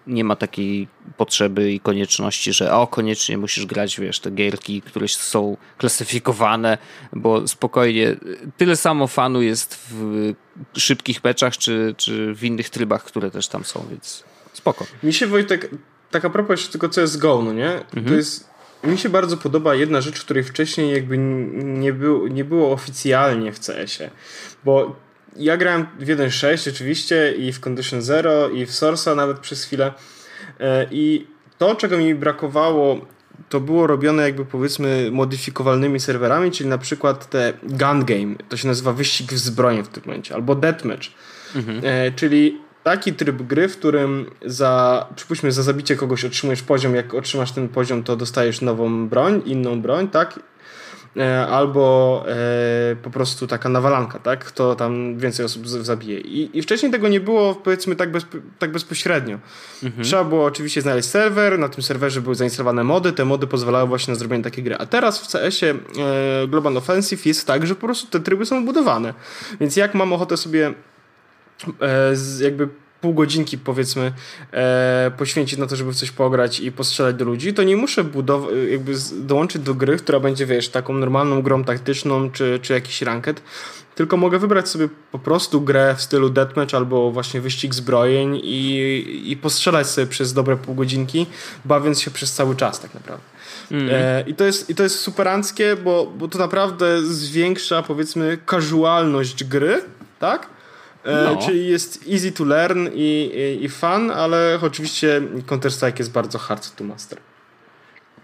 [0.07, 5.09] nie ma takiej potrzeby i konieczności, że o, koniecznie musisz grać, wiesz, te gierki, które
[5.09, 6.79] są klasyfikowane,
[7.13, 8.17] bo spokojnie
[8.57, 10.35] tyle samo fanu jest w
[10.77, 14.87] szybkich meczach, czy, czy w innych trybach, które też tam są, więc Spoko.
[15.03, 15.71] Mi się Wojtek,
[16.11, 17.73] tak a propos jeszcze tylko CSGO, no nie?
[17.73, 18.07] Mhm.
[18.07, 18.51] To jest,
[18.85, 23.61] mi się bardzo podoba jedna rzecz, której wcześniej jakby nie, był, nie było oficjalnie w
[23.61, 24.11] CS-ie,
[24.65, 24.97] bo
[25.37, 29.93] ja grałem w 1.6 oczywiście i w Condition Zero i w Source'a nawet przez chwilę
[30.61, 31.27] e, i
[31.59, 33.07] to, czego mi brakowało
[33.49, 38.69] to było robione jakby powiedzmy modyfikowalnymi serwerami, czyli na przykład te gun game, to się
[38.69, 41.09] nazywa wyścig w zbrojeń w tym momencie, albo deathmatch,
[41.55, 41.81] mhm.
[41.85, 47.15] e, czyli taki tryb gry, w którym za, przypuśćmy, za zabicie kogoś otrzymujesz poziom, jak
[47.15, 50.41] otrzymasz ten poziom, to dostajesz nową broń, inną broń, tak?
[51.17, 54.45] E, albo e, po prostu taka nawalanka, tak?
[54.45, 56.21] Kto tam więcej osób zabije.
[56.21, 58.27] I, i wcześniej tego nie było, powiedzmy, tak, bez,
[58.59, 59.39] tak bezpośrednio.
[59.83, 60.05] Mhm.
[60.05, 64.13] Trzeba było oczywiście znaleźć serwer, na tym serwerze były zainstalowane mody, te mody pozwalały właśnie
[64.13, 64.77] na zrobienie takiej gry.
[64.77, 68.65] A teraz w CS-ie e, Global Offensive jest tak, że po prostu te tryby są
[68.65, 69.15] budowane.
[69.61, 70.75] Więc jak mam ochotę sobie
[72.41, 72.69] jakby
[73.03, 74.13] pół godzinki powiedzmy
[74.53, 78.05] e, poświęcić na to, żeby w coś pograć i postrzelać do ludzi, to nie muszę
[78.05, 83.03] budow- jakby dołączyć do gry, która będzie, wiesz, taką normalną grą taktyczną czy, czy jakiś
[83.03, 83.43] ranket,
[83.95, 89.31] tylko mogę wybrać sobie po prostu grę w stylu deathmatch albo właśnie wyścig zbrojeń i,
[89.33, 91.27] i postrzelać sobie przez dobre pół godzinki,
[91.65, 93.25] bawiąc się przez cały czas tak naprawdę.
[93.71, 93.89] Mm.
[93.93, 99.45] E, I, to jest, I to jest superanckie, bo, bo to naprawdę zwiększa powiedzmy casualność
[99.45, 99.83] gry,
[100.19, 100.47] tak?
[101.05, 101.37] E, no.
[101.37, 106.77] Czyli jest easy to learn i, i, i fun, ale oczywiście Counter-Strike jest bardzo hard
[106.77, 107.19] to master.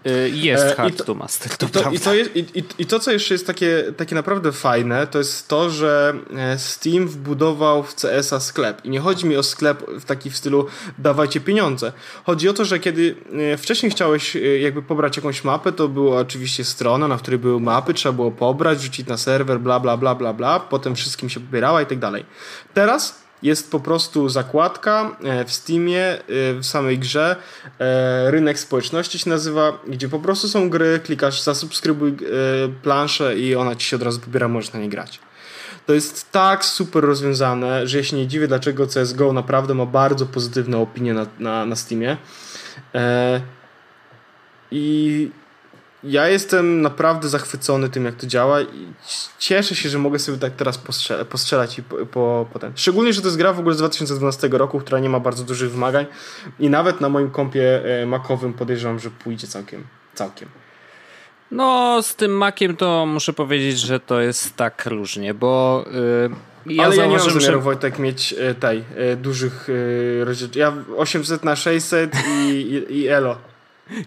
[0.07, 2.85] Y, jest e, hard to, to, master, to, i to, i to, jest, i, i,
[2.85, 7.83] to, co jeszcze jest takie, takie naprawdę fajne, to jest to, że e, Steam wbudował
[7.83, 8.85] w CS-a sklep.
[8.85, 11.91] I nie chodzi mi o sklep w taki w stylu dawajcie pieniądze.
[12.25, 13.15] Chodzi o to, że kiedy
[13.53, 17.93] e, wcześniej chciałeś jakby pobrać jakąś mapę, to była oczywiście strona, na której były mapy,
[17.93, 21.81] trzeba było pobrać, rzucić na serwer, bla, bla, bla, bla, bla, potem wszystkim się pobierała
[21.81, 22.25] i tak dalej.
[22.73, 26.19] Teraz jest po prostu zakładka e, w Steamie, e,
[26.53, 27.35] w samej grze.
[27.79, 32.17] E, rynek społeczności się nazywa, gdzie po prostu są gry, klikasz zasubskrybuj
[32.83, 35.19] planszę i ona ci się od razu pobiera, możesz na nie grać.
[35.85, 40.25] To jest tak super rozwiązane, że ja się nie dziwię, dlaczego CSGO naprawdę ma bardzo
[40.25, 42.17] pozytywne opinie na, na, na Steamie.
[44.71, 45.31] I
[46.03, 48.93] ja jestem naprawdę zachwycony tym, jak to działa i
[49.39, 52.71] cieszę się, że mogę sobie tak teraz postrzelać, postrzelać i po, po, po, ten.
[52.75, 55.71] Szczególnie, że to jest gra w ogóle z 2012 roku, która nie ma bardzo dużych
[55.71, 56.05] wymagań
[56.59, 60.49] i nawet na moim kompie e, makowym podejrzewam, że pójdzie całkiem, całkiem.
[61.51, 65.85] No, z tym makiem to muszę powiedzieć, że to jest tak różnie, bo
[66.65, 67.57] yy, ja Ale ja nie mam zamiaru, że...
[67.57, 68.83] Wojtek, mieć y, tej,
[69.13, 73.48] y, dużych y, Ja 800 na 600 i, i, i elo.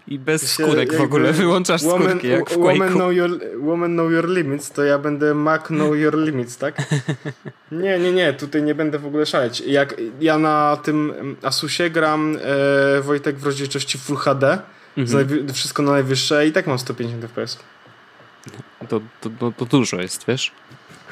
[0.07, 4.11] I bez skórek w ogóle, wyłączasz woman, skórki jak w woman know, your, woman know
[4.11, 6.75] your limits, to ja będę Mac know your limits, tak?
[7.71, 9.63] Nie, nie, nie, tutaj nie będę w ogóle szaleć.
[9.67, 12.37] Jak ja na tym Asusie gram
[12.97, 14.59] e, Wojtek w rozdzielczości Full HD,
[14.97, 15.53] mhm.
[15.53, 17.59] wszystko na najwyższe i tak mam 150 fps.
[18.89, 20.51] To, to, to, to dużo jest, wiesz?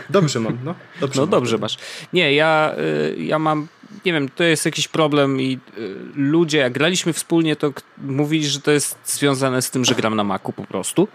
[0.09, 0.75] Dobrze mam, no.
[0.99, 1.29] Dobrze no mam.
[1.29, 1.77] dobrze masz.
[2.13, 3.67] Nie, ja, y, ja mam
[4.05, 8.61] nie wiem, to jest jakiś problem i y, ludzie, jak graliśmy wspólnie, to mówili, że
[8.61, 11.07] to jest związane z tym, że gram na Macu po prostu,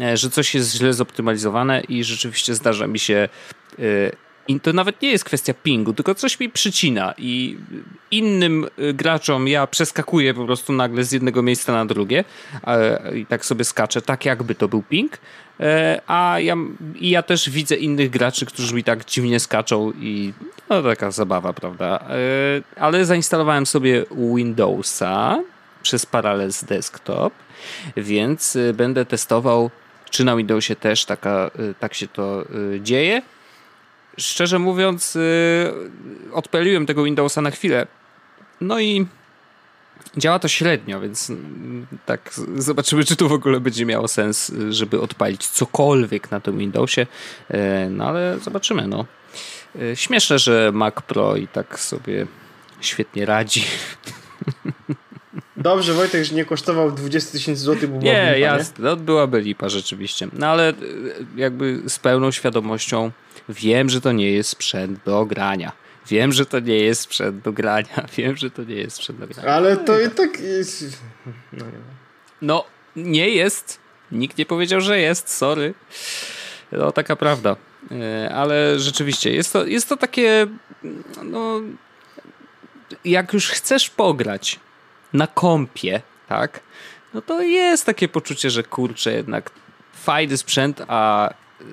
[0.00, 3.28] e, że coś jest źle zoptymalizowane i rzeczywiście zdarza mi się
[3.78, 4.12] y,
[4.48, 7.56] i to nawet nie jest kwestia pingu, tylko coś mi przycina i
[8.10, 12.24] innym y, graczom ja przeskakuję po prostu nagle z jednego miejsca na drugie
[13.14, 15.18] i tak sobie skaczę, tak jakby to był ping,
[15.60, 16.56] e, a ja,
[16.94, 20.32] i ja też widzę innych graczy, którzy mi tak dziwnie skaczą i
[20.70, 22.04] no taka zabawa, prawda?
[22.10, 24.04] E, ale zainstalowałem sobie
[24.36, 25.42] Windowsa
[25.82, 27.32] przez Parallels Desktop,
[27.96, 29.70] więc y, będę testował,
[30.10, 32.44] czy na Windowsie też taka, y, tak się to
[32.80, 33.22] dzieje
[34.18, 37.86] szczerze mówiąc, yy, odpaliłem tego Windowsa na chwilę.
[38.60, 39.06] No i
[40.16, 45.00] działa to średnio, więc mm, tak zobaczymy, czy tu w ogóle będzie miało sens, żeby
[45.00, 47.06] odpalić cokolwiek na tym Windowsie.
[47.50, 47.58] Yy,
[47.90, 49.04] no ale zobaczymy, no.
[49.74, 52.26] Yy, śmieszne, że Mac Pro i tak sobie
[52.80, 53.64] świetnie radzi.
[55.64, 60.28] Dobrze, Wojtek, że nie kosztował 20 tysięcy złotych, bo Nie, jasne, no, byłaby lipa rzeczywiście.
[60.32, 60.72] No ale
[61.36, 63.10] jakby z pełną świadomością
[63.48, 65.72] Wiem, że to nie jest sprzęt do grania.
[66.06, 68.06] Wiem, że to nie jest sprzęt do grania.
[68.16, 69.48] Wiem, że to nie jest sprzęt do grania.
[69.48, 71.02] Ale to i tak jest...
[71.52, 71.64] No,
[72.42, 72.64] no
[72.96, 73.78] nie jest.
[74.12, 75.28] Nikt nie powiedział, że jest.
[75.28, 75.74] Sorry.
[76.72, 77.56] No, taka prawda.
[77.90, 80.46] E, ale rzeczywiście, jest to, jest to takie...
[81.22, 81.60] No,
[83.04, 84.60] jak już chcesz pograć
[85.14, 86.60] na kompie, tak?
[87.14, 89.50] No to jest takie poczucie, że kurczę, jednak
[89.92, 91.30] fajny sprzęt, a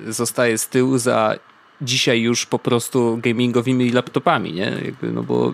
[0.08, 1.36] zostaje z tyłu za
[1.82, 4.74] dzisiaj już po prostu gamingowymi laptopami, nie?
[4.86, 5.54] Jakby, no bo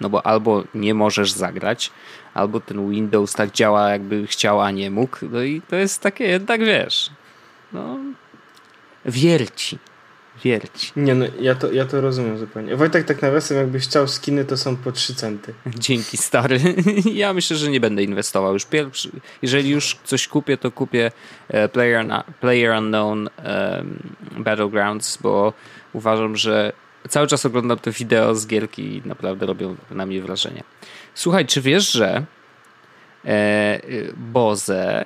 [0.00, 1.90] no bo albo nie możesz zagrać,
[2.34, 5.16] albo ten Windows tak działa, jakby chciał, a nie mógł.
[5.30, 7.10] No i to jest takie jednak, wiesz,
[7.72, 7.98] no
[9.04, 9.78] wierci.
[10.96, 12.76] Nie no, ja to, ja to rozumiem zupełnie.
[12.76, 15.54] Wojtek, tak nawiasem, jakbyś chciał skiny, to są po 3 centy.
[15.66, 16.60] Dzięki, stary.
[17.14, 19.10] Ja myślę, że nie będę inwestował już pierwszy.
[19.42, 21.10] Jeżeli już coś kupię, to kupię
[21.48, 22.06] e, Player,
[22.40, 23.98] player Unknown um,
[24.44, 25.52] Battlegrounds, bo
[25.92, 26.72] uważam, że
[27.08, 30.62] cały czas oglądam te wideo z gierki i naprawdę robią na mnie wrażenie.
[31.14, 32.24] Słuchaj, czy wiesz, że
[33.24, 33.80] e,
[34.16, 35.04] Boze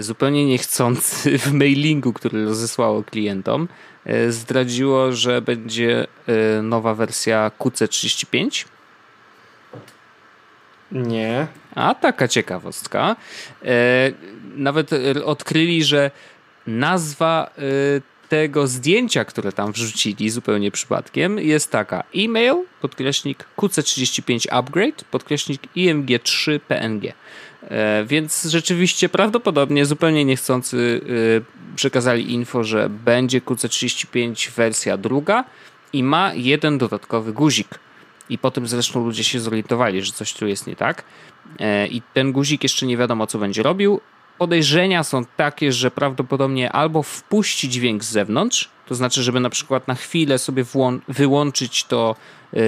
[0.00, 3.68] zupełnie niechcący w mailingu, który rozesłało klientom,
[4.04, 8.64] e, zdradziło, że będzie e, nowa wersja QC35?
[10.92, 11.46] Nie.
[11.74, 13.16] A taka ciekawostka.
[14.56, 14.90] Nawet
[15.24, 16.10] odkryli, że
[16.66, 17.50] nazwa
[18.28, 26.60] tego zdjęcia, które tam wrzucili zupełnie przypadkiem, jest taka: e-mail, podkreśnik QC35 upgrade, podkreśnik IMG3
[26.60, 27.12] PNG.
[27.68, 31.00] E, więc rzeczywiście prawdopodobnie zupełnie niechcący
[31.70, 35.44] e, przekazali info, że będzie QC35 wersja druga
[35.92, 37.68] i ma jeden dodatkowy guzik.
[38.28, 41.04] I potem zresztą ludzie się zorientowali, że coś tu jest nie tak.
[41.60, 44.00] E, I ten guzik jeszcze nie wiadomo, co będzie robił
[44.38, 49.88] podejrzenia są takie, że prawdopodobnie albo wpuści dźwięk z zewnątrz, to znaczy, żeby na przykład
[49.88, 50.64] na chwilę sobie
[51.08, 52.16] wyłączyć to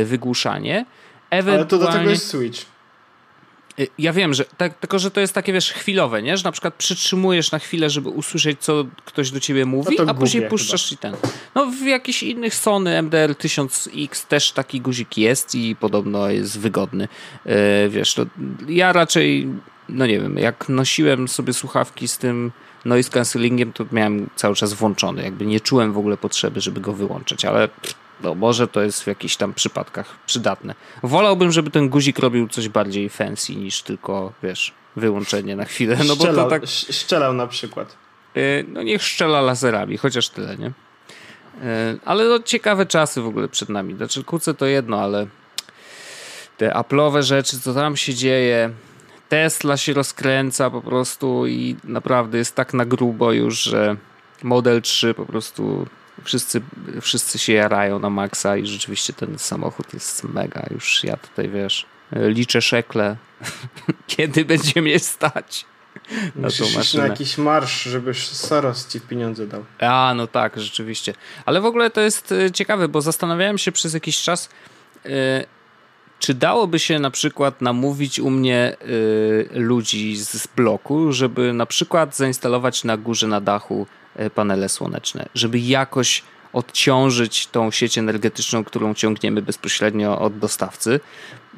[0.04, 0.86] wygłuszanie.
[1.30, 1.60] Ewentualnie...
[1.60, 2.75] Ale to do tego jest switch.
[3.78, 6.36] E, ja wiem, że tak, tylko że to jest takie, wiesz, chwilowe, nie?
[6.36, 10.14] Że na przykład przytrzymujesz na chwilę, żeby usłyszeć, co ktoś do ciebie mówi, no a
[10.14, 10.94] później puszczasz chyba.
[10.94, 11.30] i ten.
[11.54, 17.08] No w jakichś innych Sony MDR 1000X też taki guzik jest i podobno jest wygodny.
[17.44, 17.54] Yy,
[17.88, 18.26] wiesz, to
[18.68, 19.48] ja raczej
[19.88, 22.52] no nie wiem, jak nosiłem sobie słuchawki z tym
[22.84, 25.22] noise cancellingiem, to miałem cały czas włączony.
[25.22, 27.68] Jakby nie czułem w ogóle potrzeby, żeby go wyłączyć, ale
[28.20, 30.74] no może to jest w jakichś tam przypadkach przydatne.
[31.02, 35.96] Wolałbym, żeby ten guzik robił coś bardziej fancy niż tylko, wiesz, wyłączenie na chwilę.
[35.96, 36.62] No szczelał, bo to tak...
[36.90, 37.96] Szczelał na przykład.
[38.36, 40.66] Y, no niech szczela laserami, chociaż tyle, nie?
[40.66, 40.72] Y,
[42.04, 43.94] ale no ciekawe czasy w ogóle przed nami.
[43.94, 45.26] Znaczy kuce to jedno, ale
[46.56, 48.70] te Apple'owe rzeczy, co tam się dzieje,
[49.28, 53.96] Tesla się rozkręca po prostu i naprawdę jest tak na grubo już, że
[54.42, 55.86] Model 3 po prostu
[56.24, 56.60] wszyscy,
[57.00, 60.66] wszyscy się jarają na maksa i rzeczywiście ten samochód jest mega.
[60.70, 63.16] Już ja tutaj, wiesz, liczę szekle,
[64.16, 65.64] kiedy będzie mnie stać.
[66.36, 69.64] Na Musisz na jakiś marsz, żeby Soros ci pieniądze dał.
[69.80, 71.14] A, no tak, rzeczywiście.
[71.46, 74.48] Ale w ogóle to jest e, ciekawe, bo zastanawiałem się przez jakiś czas,
[75.04, 75.08] e,
[76.18, 81.66] czy dałoby się na przykład namówić u mnie y, ludzi z, z bloku, żeby na
[81.66, 88.64] przykład zainstalować na górze, na dachu y, panele słoneczne, żeby jakoś odciążyć tą sieć energetyczną,
[88.64, 91.00] którą ciągniemy bezpośrednio od dostawcy.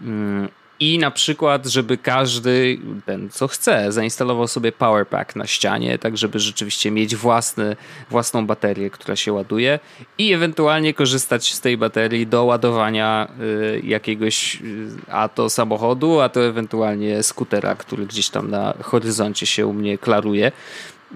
[0.02, 0.48] Mm,
[0.80, 6.38] i na przykład, żeby każdy, ten co chce, zainstalował sobie powerpack na ścianie, tak żeby
[6.38, 7.76] rzeczywiście mieć własny,
[8.10, 9.78] własną baterię, która się ładuje
[10.18, 16.28] i ewentualnie korzystać z tej baterii do ładowania y, jakiegoś y, a to samochodu, a
[16.28, 20.52] to ewentualnie skutera, który gdzieś tam na horyzoncie się u mnie klaruje.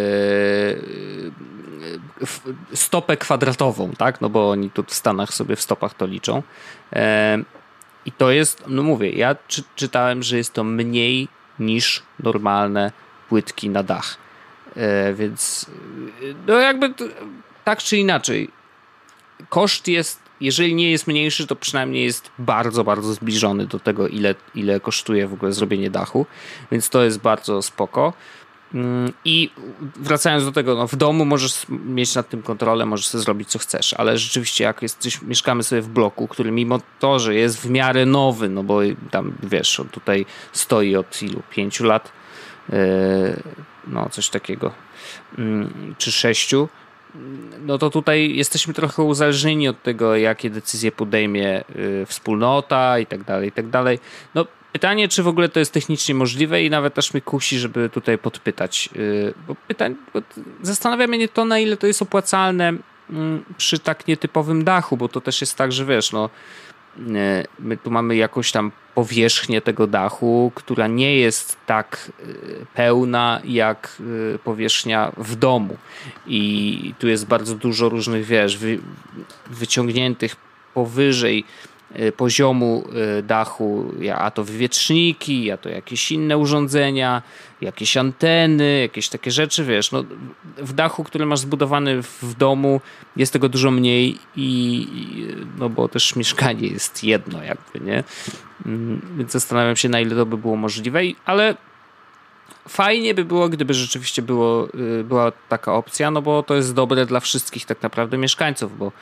[2.74, 4.20] stopę kwadratową, tak?
[4.20, 6.42] No bo oni tu w Stanach sobie w stopach to liczą.
[6.92, 7.00] Yy,
[8.06, 12.92] i to jest, no mówię, ja czy, czytałem, że jest to mniej niż normalne
[13.28, 14.16] płytki na dach.
[14.76, 15.66] E, więc
[16.46, 16.94] no jakby
[17.64, 18.50] tak czy inaczej,
[19.48, 24.34] koszt jest, jeżeli nie jest mniejszy, to przynajmniej jest bardzo, bardzo zbliżony do tego, ile,
[24.54, 26.26] ile kosztuje w ogóle zrobienie dachu.
[26.72, 28.12] Więc to jest bardzo spoko.
[28.74, 29.50] Mm, I
[29.96, 33.58] wracając do tego, no w domu możesz mieć nad tym kontrolę, możesz sobie zrobić co
[33.58, 37.70] chcesz, ale rzeczywiście jak jesteś, mieszkamy sobie w bloku, który mimo to, że jest w
[37.70, 41.42] miarę nowy, no bo tam wiesz, on tutaj stoi od ilu?
[41.50, 42.12] Pięciu lat?
[42.68, 42.76] Yy,
[43.86, 44.72] no coś takiego.
[45.38, 46.68] Mm, czy sześciu?
[47.60, 53.24] no to tutaj jesteśmy trochę uzależnieni od tego, jakie decyzje podejmie yy, wspólnota i tak
[53.24, 53.98] dalej, i tak dalej.
[54.34, 57.88] No Pytanie, czy w ogóle to jest technicznie możliwe i nawet też mnie kusi, żeby
[57.88, 58.88] tutaj podpytać.
[58.96, 60.20] Y, bo, pytań, bo
[60.62, 62.72] zastanawia mnie to, na ile to jest opłacalne
[63.10, 66.30] mm, przy tak nietypowym dachu, bo to też jest tak, że wiesz, no
[66.98, 67.00] y,
[67.58, 74.02] my tu mamy jakąś tam powierzchnię tego dachu, która nie jest tak y, pełna jak
[74.44, 75.76] powierzchnia w domu.
[76.26, 78.58] I tu jest bardzo dużo różnych, wiesz,
[79.50, 80.36] wyciągniętych
[80.74, 81.71] powyżej Y,
[82.16, 82.84] poziomu
[83.18, 87.22] y, dachu, a to wywietrzniki, a to jakieś inne urządzenia,
[87.60, 90.04] jakieś anteny, jakieś takie rzeczy, wiesz, no,
[90.58, 92.80] w dachu, który masz zbudowany w domu
[93.16, 94.86] jest tego dużo mniej i
[95.58, 98.04] no bo też mieszkanie jest jedno jakby, nie?
[98.66, 101.54] Mm, więc zastanawiam się na ile to by było możliwe, ale
[102.68, 104.68] fajnie by było, gdyby rzeczywiście było,
[105.00, 108.92] y, była taka opcja, no bo to jest dobre dla wszystkich tak naprawdę mieszkańców, bo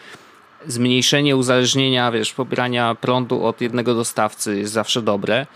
[0.66, 5.46] zmniejszenie uzależnienia, wiesz, pobierania prądu od jednego dostawcy jest zawsze dobre.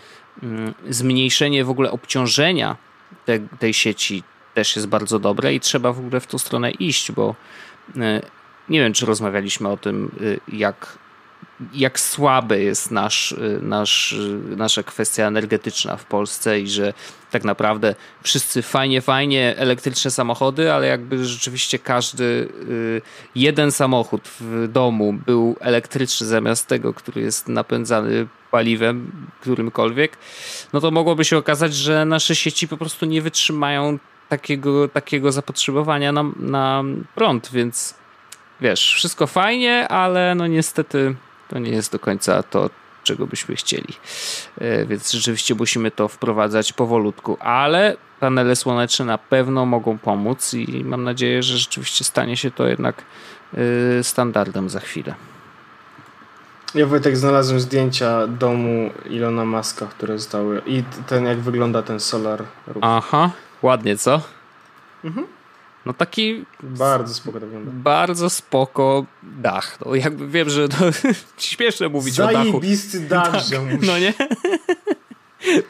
[0.43, 2.77] Mm, zmniejszenie w ogóle obciążenia
[3.25, 4.23] te, tej sieci
[4.55, 7.35] też jest bardzo dobre i trzeba w ogóle w tą stronę iść, bo
[7.97, 8.23] e,
[8.69, 10.11] nie wiem, czy rozmawialiśmy o tym,
[10.51, 10.99] e, jak
[11.73, 16.95] jak słaby jest nasz, y, nasz, y, nasza kwestia energetyczna w Polsce i że
[17.31, 23.03] tak naprawdę wszyscy fajnie, fajnie elektryczne samochody, ale jakby rzeczywiście każdy y,
[23.35, 30.17] jeden samochód w domu był elektryczny zamiast tego, który jest napędzany paliwem którymkolwiek,
[30.73, 33.99] no to mogłoby się okazać, że nasze sieci po prostu nie wytrzymają
[34.29, 36.85] takiego, takiego zapotrzebowania na, na
[37.15, 37.95] prąd, więc
[38.61, 41.15] wiesz, wszystko fajnie, ale no niestety
[41.49, 42.71] to nie jest do końca to,
[43.03, 43.95] czego byśmy chcieli.
[44.59, 50.85] E, więc rzeczywiście musimy to wprowadzać powolutku, ale panele słoneczne na pewno mogą pomóc i
[50.85, 53.03] mam nadzieję, że rzeczywiście stanie się to jednak
[53.99, 55.15] e, standardem za chwilę.
[56.75, 62.45] Ja Wojtek znalazłem zdjęcia domu Ilona Maska, które zostały i ten jak wygląda ten solar
[62.67, 62.79] roof.
[62.81, 63.31] Aha,
[63.63, 64.21] ładnie co?
[65.05, 65.27] Mhm.
[65.87, 66.45] No taki...
[66.63, 67.71] Bardzo spoko wygląda.
[67.75, 69.79] Bardzo spoko dach.
[69.87, 70.77] No jakby wiem, że to
[71.39, 72.61] śmieszne mówić Zajebisty o dachu.
[72.61, 73.43] Zajebisty dach, tak,
[73.83, 74.15] No nie?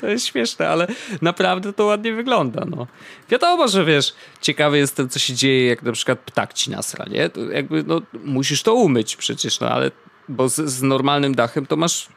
[0.00, 0.86] To jest śmieszne, ale
[1.22, 2.64] naprawdę to ładnie wygląda.
[2.70, 2.86] No.
[3.28, 7.28] Wiadomo, że wiesz, ciekawy jestem, co się dzieje, jak na przykład ptak ci nasra, nie?
[7.28, 9.90] To jakby, no, musisz to umyć przecież, no ale
[10.28, 12.08] bo z, z normalnym dachem to masz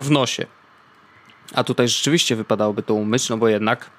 [0.00, 0.46] w nosie.
[1.54, 3.90] A tutaj rzeczywiście wypadałoby to umyć, no bo jednak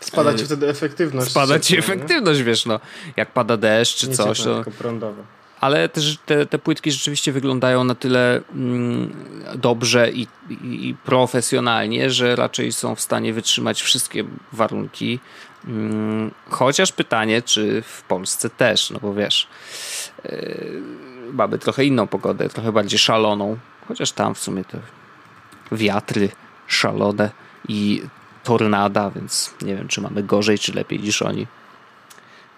[0.00, 1.30] Spada ci wtedy efektywność.
[1.30, 2.44] Spada ci efektywność, nie?
[2.44, 2.80] wiesz, no.
[3.16, 4.44] Jak pada deszcz czy nie coś.
[4.44, 4.64] No.
[4.78, 5.22] prądowe.
[5.60, 9.12] Ale też te, te płytki rzeczywiście wyglądają na tyle mm,
[9.54, 15.20] dobrze i, i, i, profesjonalnie, że raczej są w stanie wytrzymać wszystkie warunki.
[15.66, 19.48] Mm, chociaż pytanie, czy w Polsce też, no bo wiesz,
[20.24, 20.82] yy,
[21.32, 23.58] mamy trochę inną pogodę, trochę bardziej szaloną.
[23.88, 24.78] Chociaż tam w sumie te
[25.72, 26.28] wiatry
[26.66, 27.30] szalone
[27.68, 28.02] i
[28.46, 31.46] tornada, więc nie wiem, czy mamy gorzej, czy lepiej niż oni.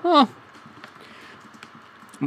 [0.04, 0.26] No.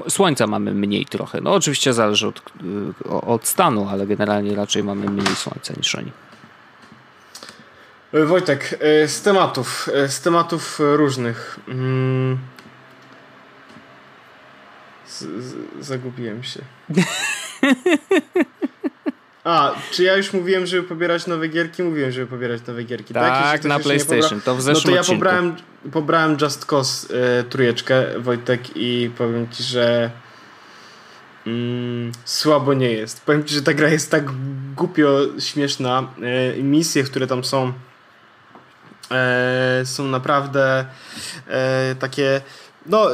[0.09, 1.41] Słońca mamy mniej trochę.
[1.41, 6.11] No oczywiście zależy od, y, od stanu, ale generalnie raczej mamy mniej słońca niż oni.
[8.13, 11.59] E, Wojtek, e, z tematów, e, z tematów różnych.
[11.67, 12.37] Mm.
[15.07, 15.55] Z, z,
[15.85, 16.59] zagubiłem się.
[19.43, 21.83] A, czy ja już mówiłem, żeby pobierać nowe gierki?
[21.83, 23.43] Mówiłem, żeby pobierać nowe gierki, tak?
[23.43, 25.19] Tak, na PlayStation, to w zeszłym No to ja odcinku.
[25.19, 25.55] pobrałem,
[25.91, 27.07] pobrałem Just Cause
[27.39, 30.11] y, trójeczkę, Wojtek, i powiem ci, że
[31.47, 33.25] mm, słabo nie jest.
[33.25, 34.25] Powiem ci, że ta gra jest tak
[34.75, 36.07] głupio śmieszna.
[36.57, 37.73] Y, misje, które tam są
[39.81, 40.85] y, są naprawdę
[41.99, 42.41] takie
[42.85, 43.07] no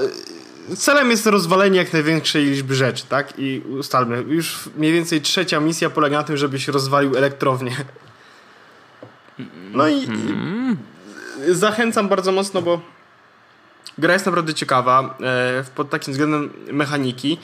[0.75, 3.33] celem jest rozwalenie jak największej liczby rzeczy, tak?
[3.37, 7.75] I ustalmy, już mniej więcej trzecia misja polega na tym, żebyś rozwalił elektrownię.
[9.71, 10.07] No i,
[11.49, 12.81] zachęcam bardzo mocno, bo
[13.97, 17.37] gra jest naprawdę ciekawa e, pod takim względem mechaniki.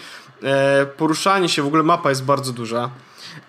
[0.43, 2.89] E, poruszanie się, w ogóle mapa jest bardzo duża.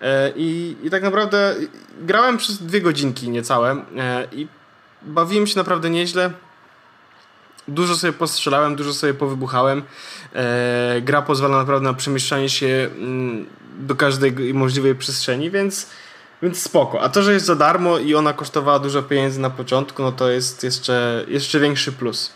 [0.03, 1.55] E, i, I tak naprawdę
[2.01, 3.85] grałem przez dwie godzinki niecałe
[4.33, 4.47] i
[5.03, 6.31] bawiłem się naprawdę nieźle.
[7.69, 9.83] Dużo sobie postrzelałem, dużo sobie powybuchałem.
[10.35, 13.47] E, gra pozwala naprawdę na przemieszczanie się mm,
[13.79, 15.87] do każdej możliwej przestrzeni, więc
[16.43, 17.01] Więc spoko.
[17.01, 20.31] A to, że jest za darmo i ona kosztowała dużo pieniędzy na początku, no to
[20.31, 22.33] jest jeszcze, jeszcze większy plus.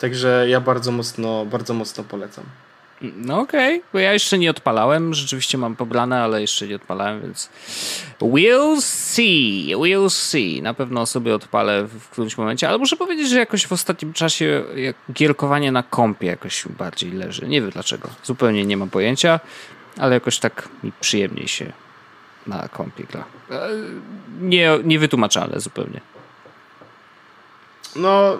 [0.00, 2.44] Także ja bardzo mocno, bardzo mocno polecam.
[3.02, 3.88] No okej, okay.
[3.92, 7.50] bo ja jeszcze nie odpalałem, rzeczywiście mam pobrane, ale jeszcze nie odpalałem, więc
[8.20, 10.62] we'll see, we'll see.
[10.62, 14.64] Na pewno sobie odpalę w którymś momencie, ale muszę powiedzieć, że jakoś w ostatnim czasie
[15.12, 17.48] gierkowanie na kompie jakoś bardziej leży.
[17.48, 19.40] Nie wiem dlaczego, zupełnie nie mam pojęcia,
[19.98, 21.72] ale jakoś tak mi przyjemniej się
[22.46, 23.24] na kompie gra.
[23.50, 23.68] E,
[24.40, 26.00] nie, niewytłumaczalne zupełnie.
[27.96, 28.38] No,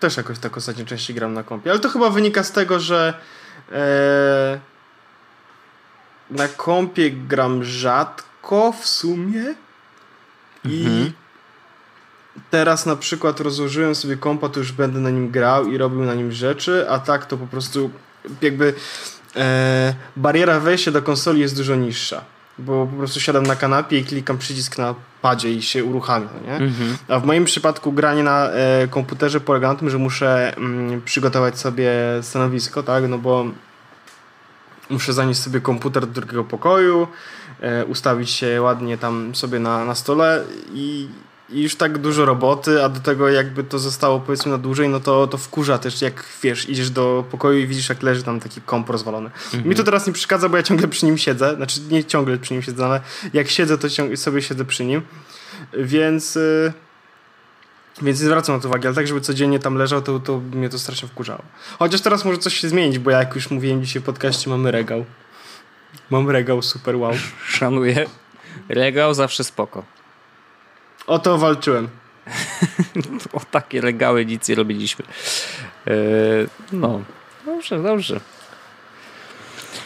[0.00, 3.14] też jakoś tak ostatnio częściej gram na kompie, ale to chyba wynika z tego, że
[3.72, 4.60] e,
[6.30, 9.54] na kompie gram rzadko w sumie
[10.64, 11.12] i mhm.
[12.50, 16.14] teraz na przykład rozłożyłem sobie kompa, to już będę na nim grał i robił na
[16.14, 17.90] nim rzeczy, a tak to po prostu
[18.42, 18.74] jakby
[19.36, 22.24] e, bariera wejścia do konsoli jest dużo niższa
[22.58, 26.52] bo po prostu siadam na kanapie i klikam przycisk na padzie i się uruchamia, nie?
[26.52, 26.96] Mhm.
[27.08, 31.58] A w moim przypadku granie na e, komputerze polega na tym, że muszę mm, przygotować
[31.58, 31.92] sobie
[32.22, 33.08] stanowisko, tak?
[33.08, 33.46] No bo
[34.90, 37.08] muszę zanieść sobie komputer do drugiego pokoju,
[37.60, 41.08] e, ustawić się ładnie tam sobie na, na stole i
[41.50, 45.00] i już tak dużo roboty, a do tego jakby to zostało powiedzmy na dłużej, no
[45.00, 48.60] to, to wkurza też, jak wiesz, idziesz do pokoju i widzisz, jak leży tam taki
[48.60, 49.30] komp rozwalony.
[49.44, 49.68] Mhm.
[49.68, 52.54] Mi to teraz nie przeszkadza, bo ja ciągle przy nim siedzę, znaczy nie ciągle przy
[52.54, 53.00] nim siedzę, ale
[53.32, 55.02] jak siedzę, to sobie siedzę przy nim,
[55.72, 56.34] więc...
[56.34, 56.72] Yy,
[58.02, 60.68] więc nie zwracam na to uwagi, ale tak, żeby codziennie tam leżał, to, to mnie
[60.68, 61.42] to strasznie wkurzało.
[61.78, 65.04] Chociaż teraz może coś się zmienić, bo jak już mówiłem dzisiaj w podcaście, mamy regał.
[66.10, 67.12] Mam regał, super wow.
[67.46, 68.06] Szanuję.
[68.68, 69.97] Regał zawsze spoko.
[71.08, 71.88] O to walczyłem.
[73.32, 75.04] o takie regały nic nie robiliśmy.
[75.86, 75.94] Eee,
[76.72, 77.02] no,
[77.46, 78.20] dobrze, dobrze.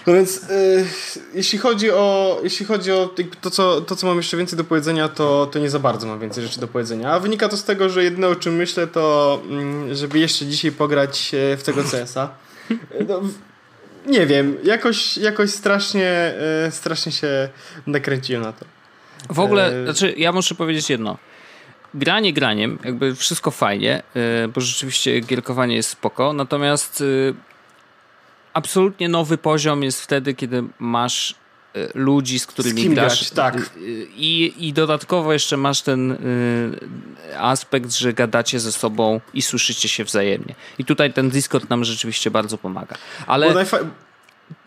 [0.06, 0.86] No więc y,
[1.34, 5.08] jeśli chodzi o, jeśli chodzi o to co, to, co mam jeszcze więcej do powiedzenia,
[5.08, 7.12] to, to nie za bardzo mam więcej rzeczy do powiedzenia.
[7.12, 10.72] A wynika to z tego, że jedyne o czym myślę, to mm, żeby jeszcze dzisiaj
[10.72, 12.30] pograć e, w tego CS-a.
[13.08, 13.20] No,
[14.06, 16.34] nie wiem, jakoś, jakoś strasznie,
[16.66, 17.48] e, strasznie się
[17.86, 18.81] nakręciłem na to.
[19.30, 19.84] W ogóle, e...
[19.84, 21.18] znaczy ja muszę powiedzieć jedno.
[21.94, 27.00] Granie graniem, jakby wszystko fajnie, e, bo rzeczywiście gierkowanie jest spoko, natomiast
[27.30, 27.34] e,
[28.52, 31.34] absolutnie nowy poziom jest wtedy, kiedy masz
[31.94, 33.18] ludzi, z którymi z grasz.
[33.18, 33.70] Grać, tak.
[34.16, 36.18] I, I dodatkowo jeszcze masz ten
[37.38, 40.54] aspekt, że gadacie ze sobą i słyszycie się wzajemnie.
[40.78, 42.96] I tutaj ten Discord nam rzeczywiście bardzo pomaga.
[43.26, 43.66] Ale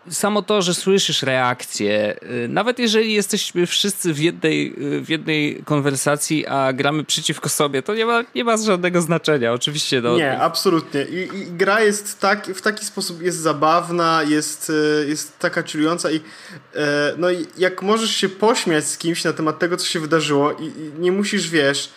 [0.09, 2.15] samo to, że słyszysz reakcję,
[2.45, 7.81] y, nawet jeżeli jesteśmy wszyscy w jednej, y, w jednej konwersacji, a gramy przeciwko sobie,
[7.81, 10.01] to nie ma, nie ma żadnego znaczenia, oczywiście.
[10.01, 10.17] No.
[10.17, 11.03] Nie, absolutnie.
[11.03, 16.11] I, I, gra jest tak, w taki sposób jest zabawna, jest, y, jest taka czująca
[16.11, 16.21] i
[17.17, 17.27] no
[17.57, 21.11] jak możesz się pośmiać z kimś na temat tego, co się wydarzyło i, i nie
[21.11, 21.89] musisz, wiesz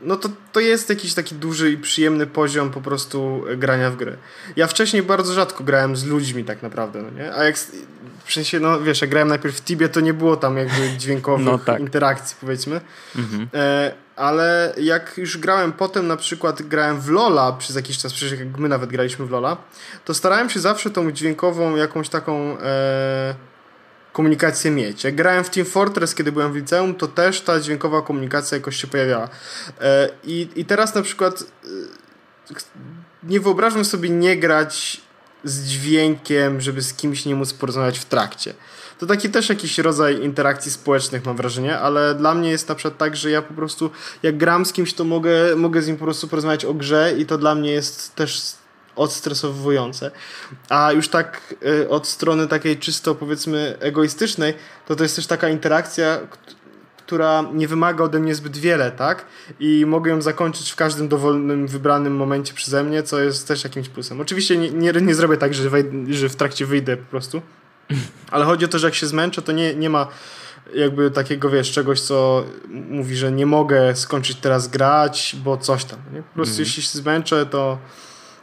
[0.00, 4.16] no to, to jest jakiś taki duży i przyjemny poziom po prostu grania w gry.
[4.56, 7.34] Ja wcześniej bardzo rzadko grałem z ludźmi tak naprawdę, no nie?
[7.34, 7.56] A jak
[8.24, 11.46] w sensie, no wiesz, jak grałem najpierw w Tibie, to nie było tam jakby dźwiękowych
[11.46, 11.80] no tak.
[11.80, 12.80] interakcji, powiedzmy.
[13.16, 13.48] Mhm.
[13.54, 18.38] E, ale jak już grałem potem, na przykład grałem w Lola przez jakiś czas, przecież
[18.38, 19.56] jak my nawet graliśmy w Lola,
[20.04, 22.58] to starałem się zawsze tą dźwiękową jakąś taką...
[22.58, 23.34] E,
[24.12, 25.04] komunikację mieć.
[25.04, 28.76] Jak grałem w Team Fortress, kiedy byłem w liceum, to też ta dźwiękowa komunikacja jakoś
[28.76, 29.28] się pojawiała.
[29.80, 31.66] E, I, i teraz na przykład e,
[33.22, 35.00] nie wyobrażam sobie nie grać
[35.44, 38.54] z dźwiękiem, żeby z kimś nie móc porozmawiać w trakcie.
[38.98, 42.98] To taki też jakiś rodzaj interakcji społecznych mam wrażenie, ale dla mnie jest na przykład
[42.98, 43.90] tak, że ja po prostu
[44.22, 47.26] jak gram z kimś, to mogę, mogę z nim po prostu porozmawiać o grze i
[47.26, 48.42] to dla mnie jest też
[48.96, 50.10] odstresowujące.
[50.68, 54.54] A już tak y, od strony takiej czysto powiedzmy egoistycznej,
[54.88, 56.18] to to jest też taka interakcja,
[57.06, 59.24] która nie wymaga ode mnie zbyt wiele, tak?
[59.60, 63.88] I mogę ją zakończyć w każdym dowolnym, wybranym momencie przeze mnie, co jest też jakimś
[63.88, 64.20] plusem.
[64.20, 65.70] Oczywiście nie, nie, nie zrobię tak, że,
[66.08, 67.42] że w trakcie wyjdę po prostu,
[68.30, 70.06] ale chodzi o to, że jak się zmęczę, to nie, nie ma
[70.74, 75.98] jakby takiego, wiesz, czegoś, co mówi, że nie mogę skończyć teraz grać, bo coś tam.
[76.12, 76.22] Nie?
[76.22, 76.64] Po prostu mm.
[76.64, 77.78] jeśli się zmęczę, to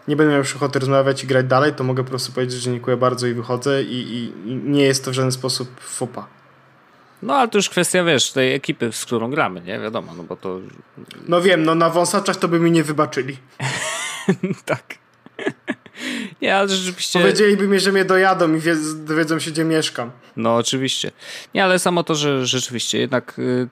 [0.08, 2.72] nie będę miał już ochoty rozmawiać i grać dalej, to mogę po prostu powiedzieć, że
[2.72, 6.28] dziękuję bardzo i wychodzę i, i, i nie jest to w żaden sposób fopa.
[7.22, 9.80] No ale to już kwestia, wiesz, tej ekipy, z którą gramy, nie?
[9.80, 10.60] Wiadomo, no bo to...
[11.28, 13.38] No wiem, no na wąsaczach to by mi nie wybaczyli.
[14.66, 14.84] tak.
[16.42, 17.20] nie, ale rzeczywiście...
[17.20, 18.62] Powiedzieliby mi, że mnie dojadą i
[18.96, 20.12] dowiedzą się, gdzie mieszkam.
[20.36, 21.12] No oczywiście.
[21.54, 23.70] Nie, ale samo to, że rzeczywiście jednak y,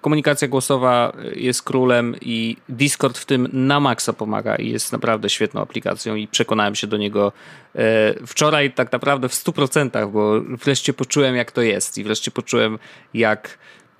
[0.00, 5.60] komunikacja głosowa jest królem i Discord w tym na maksa pomaga i jest naprawdę świetną
[5.60, 7.32] aplikacją i przekonałem się do niego
[7.74, 12.78] e, wczoraj tak naprawdę w 100%, bo wreszcie poczułem jak to jest i wreszcie poczułem
[13.14, 13.58] jak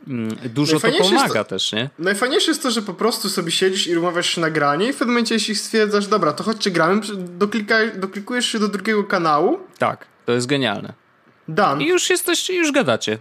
[0.09, 1.91] mm, dużo to pomaga to, też, nie?
[1.99, 4.97] Najfajniejsze jest to, że po prostu sobie siedzisz i umawiasz się na granie i w
[4.97, 7.01] pewnym momencie jeśli stwierdzasz, dobra, to chodźcie gramy,
[7.95, 9.59] doklikujesz się do drugiego kanału.
[9.79, 11.02] Tak, to jest genialne.
[11.49, 11.81] Dan.
[11.81, 13.19] I już jesteście, już gadacie.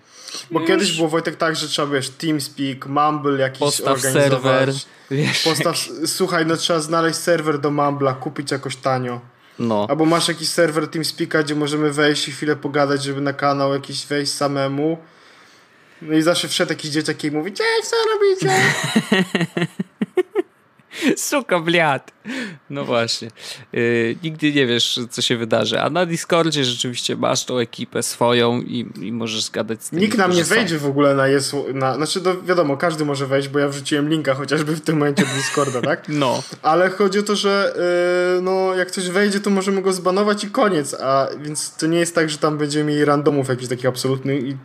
[0.51, 0.69] Bo już...
[0.69, 4.41] kiedyś było Wojtek tak, że trzeba, wiesz, TeamSpeak, Mumble jakiś Postaw organizować.
[4.43, 4.75] serwer.
[5.11, 9.21] Wiesz, Postaw, słuchaj, no trzeba znaleźć serwer do Mumble'a, kupić jakoś tanio.
[9.59, 9.87] No.
[9.89, 14.05] Albo masz jakiś serwer TeamSpeaka, gdzie możemy wejść i chwilę pogadać, żeby na kanał jakiś
[14.05, 14.97] wejść samemu.
[16.01, 18.61] No i zawsze wszedł jakiś dzieciak i mówi, cześć, co robicie?
[21.15, 22.11] Suka bliad.
[22.69, 23.31] No właśnie.
[23.73, 25.81] Yy, nigdy nie wiesz, co się wydarzy.
[25.81, 29.99] A na Discordzie rzeczywiście masz tą ekipę swoją i, i możesz zgadać z tym.
[29.99, 31.55] Nikt nam nie wejdzie w ogóle na jest.
[31.73, 35.23] Na, znaczy, to wiadomo, każdy może wejść, bo ja wrzuciłem linka chociażby w tym momencie
[35.25, 36.09] do Discorda, tak?
[36.21, 36.43] No.
[36.61, 37.73] Ale chodzi o to, że
[38.35, 40.93] yy, no, jak ktoś wejdzie, to możemy go zbanować i koniec.
[40.93, 44.57] A więc to nie jest tak, że tam będziemy mieli randomów jakiś taki absolutny i,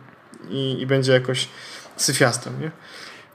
[0.49, 1.47] i, i będzie jakoś
[1.97, 2.71] syfiastem, nie?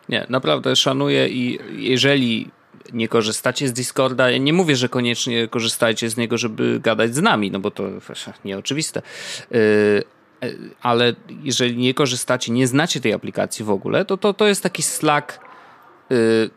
[0.09, 2.51] Nie, naprawdę szanuję i jeżeli
[2.93, 7.23] nie korzystacie z Discorda, ja nie mówię, że koniecznie korzystajcie z niego, żeby gadać z
[7.23, 7.85] nami, no bo to
[8.45, 9.03] nieoczywiste.
[9.53, 10.05] Y,
[10.83, 14.83] ale jeżeli nie korzystacie, nie znacie tej aplikacji w ogóle, to to, to jest taki
[14.83, 15.41] Slack
[16.13, 16.51] y,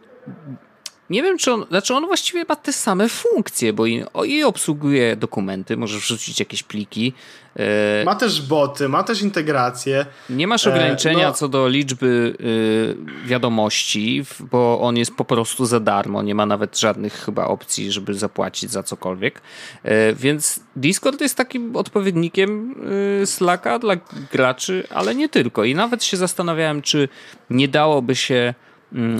[1.10, 5.16] nie wiem, czy on, znaczy on właściwie ma te same funkcje, bo i, i obsługuje
[5.16, 7.14] dokumenty, możesz wrzucić jakieś pliki.
[7.60, 10.06] E, ma też boty, ma też integrację.
[10.30, 11.34] Nie masz ograniczenia e, no.
[11.34, 16.24] co do liczby y, wiadomości, bo on jest po prostu za darmo.
[16.24, 19.42] Nie ma nawet żadnych chyba opcji, żeby zapłacić za cokolwiek.
[19.84, 22.76] E, więc Discord jest takim odpowiednikiem
[23.22, 23.96] y, Slacka dla
[24.32, 25.64] graczy, ale nie tylko.
[25.64, 27.10] I nawet się zastanawiałem, czy
[27.50, 28.54] nie dałoby się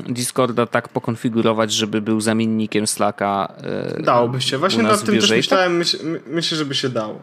[0.10, 3.54] Discorda tak pokonfigurować, żeby był zamiennikiem Slacka.
[3.98, 4.58] E, Dałoby się.
[4.58, 5.78] Właśnie nad tym też myślałem.
[5.78, 5.98] Myśl,
[6.28, 7.22] myślę, żeby się dało.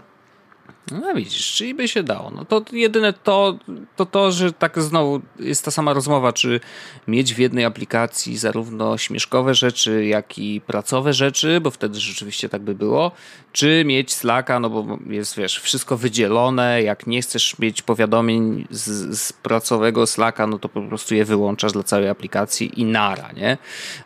[0.90, 2.30] No widzisz, czyli by się dało.
[2.30, 3.58] No to jedyne to,
[3.96, 6.60] to to, że tak znowu jest ta sama rozmowa, czy
[7.08, 12.62] mieć w jednej aplikacji zarówno śmieszkowe rzeczy, jak i pracowe rzeczy, bo wtedy rzeczywiście tak
[12.62, 13.12] by było,
[13.52, 19.18] czy mieć Slacka, no bo jest, wiesz, wszystko wydzielone, jak nie chcesz mieć powiadomień z,
[19.18, 23.58] z pracowego Slacka, no to po prostu je wyłączasz dla całej aplikacji i nara, nie?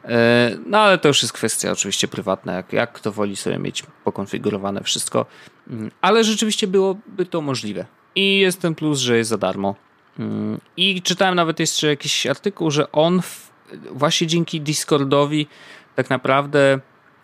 [0.04, 3.82] E, no ale to już jest kwestia oczywiście prywatna, jak, jak kto woli sobie mieć
[4.04, 5.26] pokonfigurowane wszystko.
[5.70, 7.86] Mm, ale rzeczywiście byłoby to możliwe.
[8.14, 9.74] I jest ten plus, że jest za darmo.
[10.18, 13.22] Mm, I czytałem nawet jeszcze jakiś artykuł, że on
[13.90, 15.46] właśnie dzięki Discordowi
[15.94, 16.80] tak naprawdę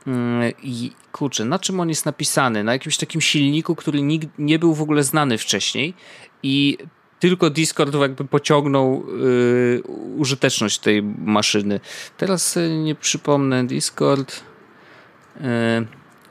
[0.06, 2.64] mm, i kurczę, na czym on jest napisany?
[2.64, 5.94] Na jakimś takim silniku, który nikt nie był w ogóle znany wcześniej
[6.42, 6.78] i
[7.20, 9.82] tylko Discord jakby pociągnął yy,
[10.16, 11.80] użyteczność tej maszyny.
[12.16, 14.42] Teraz nie przypomnę Discord.
[15.40, 15.42] Yy,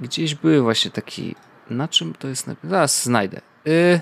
[0.02, 1.36] gdzieś był właśnie taki
[1.76, 2.50] na czym to jest?
[2.64, 3.42] Zaraz znajdę.
[3.66, 4.02] Yy...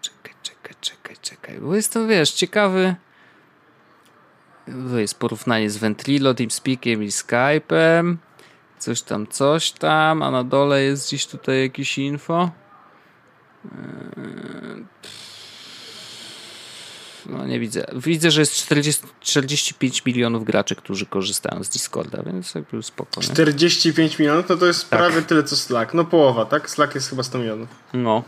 [0.00, 1.58] Czekaj, czekaj, czekaj, czekaj.
[1.58, 2.94] Bo jestem, wiesz, ciekawy.
[4.90, 8.16] To jest porównanie z Ventrilo, TeamSpeakiem i Skype'em.
[8.78, 10.22] Coś tam, coś tam.
[10.22, 12.50] A na dole jest gdzieś tutaj jakieś info.
[13.64, 14.84] Yy...
[17.30, 17.86] No nie widzę.
[17.92, 23.32] Widzę, że jest 40, 45 milionów graczy, którzy korzystają z Discorda, więc jakby spokojnie.
[23.32, 24.98] 45 milionów to to jest tak.
[24.98, 25.94] prawie tyle co Slack.
[25.94, 26.70] No połowa, tak?
[26.70, 27.68] Slack jest chyba 100 milionów.
[27.92, 28.22] No.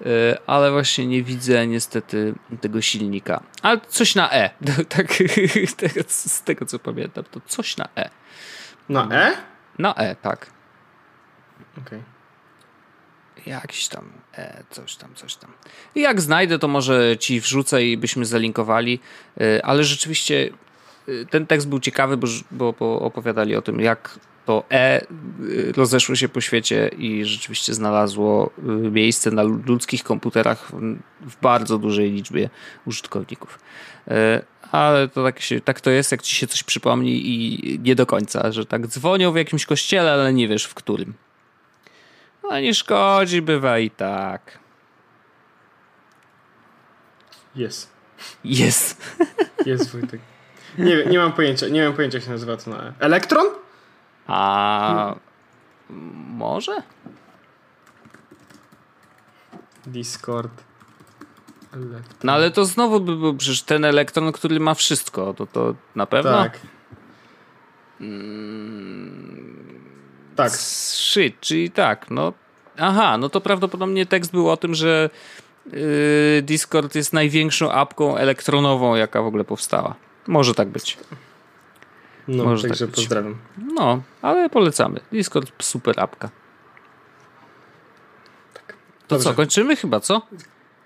[0.00, 0.06] Yy,
[0.46, 3.42] ale właśnie nie widzę niestety tego silnika.
[3.62, 4.50] Ale coś na E.
[4.88, 5.22] tak,
[6.08, 8.10] z tego co pamiętam, to coś na E.
[8.88, 9.32] Na E?
[9.78, 10.46] Na E, tak.
[11.78, 11.98] Okej.
[11.98, 12.13] Okay
[13.46, 14.04] jakiś tam,
[14.34, 15.50] e, coś tam, coś tam.
[15.94, 19.00] I jak znajdę, to może ci wrzucę i byśmy zalinkowali,
[19.40, 20.50] e, ale rzeczywiście
[21.08, 25.06] e, ten tekst był ciekawy, bo, bo, bo opowiadali o tym, jak to E
[25.76, 28.50] rozeszło się po świecie i rzeczywiście znalazło
[28.92, 30.72] miejsce na ludzkich komputerach
[31.20, 32.50] w bardzo dużej liczbie
[32.86, 33.58] użytkowników.
[34.72, 38.06] Ale to tak, się, tak to jest, jak ci się coś przypomni i nie do
[38.06, 41.14] końca, że tak dzwonią w jakimś kościele, ale nie wiesz w którym.
[42.50, 44.58] No nie szkodzi, bywa i tak.
[47.54, 47.92] Jest.
[48.44, 49.18] Jest.
[49.66, 50.20] Jest Wojtek.
[50.78, 53.46] Nie, nie mam pojęcia, nie mam pojęcia jak się nazywa to na Elektron?
[54.26, 55.14] A
[56.28, 56.82] może?
[59.86, 60.64] Discord.
[61.72, 62.20] Elektron.
[62.24, 66.06] No ale to znowu by był przecież ten elektron, który ma wszystko, to to na
[66.06, 66.30] pewno?
[66.30, 66.58] Tak.
[68.00, 69.03] Mm,
[70.36, 70.50] tak.
[70.52, 72.32] Shit, czyli tak, no.
[72.78, 75.10] Aha, no to prawdopodobnie tekst był o tym, że
[75.72, 79.94] yy, Discord jest największą apką elektronową, jaka w ogóle powstała.
[80.26, 80.98] Może tak być.
[82.28, 83.36] No, Może także tak pozdrawiam.
[83.74, 85.00] No, ale polecamy.
[85.12, 86.28] Discord super apka.
[89.08, 89.24] To Dobrze.
[89.24, 90.22] co, kończymy chyba, co?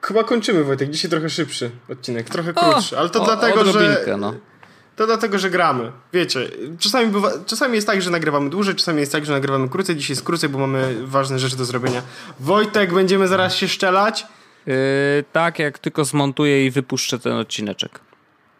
[0.02, 0.90] Chyba kończymy, Wojtek.
[0.90, 4.04] Dzisiaj trochę szybszy odcinek, trochę O, krótszy, ale to o- dlatego, że...
[4.18, 4.34] no.
[4.98, 5.92] To dlatego, że gramy.
[6.12, 9.96] Wiecie, czasami, bywa, czasami jest tak, że nagrywamy dłużej, czasami jest tak, że nagrywamy krócej.
[9.96, 12.02] Dzisiaj jest krócej, bo mamy ważne rzeczy do zrobienia.
[12.40, 14.26] Wojtek, będziemy zaraz się szczelać?
[14.66, 14.74] Yy,
[15.32, 18.00] tak, jak tylko zmontuję i wypuszczę ten odcineczek.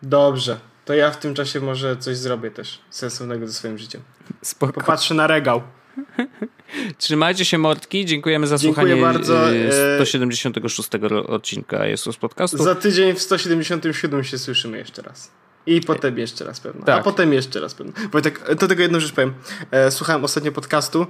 [0.02, 0.58] Dobrze.
[0.84, 4.00] To ja w tym czasie może coś zrobię też sensownego ze swoim życiem.
[4.42, 4.72] Spoko.
[4.72, 5.62] Popatrzę na regał.
[6.98, 12.64] Trzymajcie się mordki, dziękujemy za Dziękuję słuchanie bardzo, yy, e- 176 ro- odcinka Jesus Podcastu.
[12.64, 15.30] Za tydzień w 177 się słyszymy jeszcze raz.
[15.68, 16.82] I potem jeszcze raz pewno.
[16.82, 17.04] A Tak.
[17.04, 17.92] potem jeszcze raz pewno.
[18.12, 19.34] Wojtek, do tego jedną rzecz powiem.
[19.70, 21.06] E, słuchałem ostatnio podcastu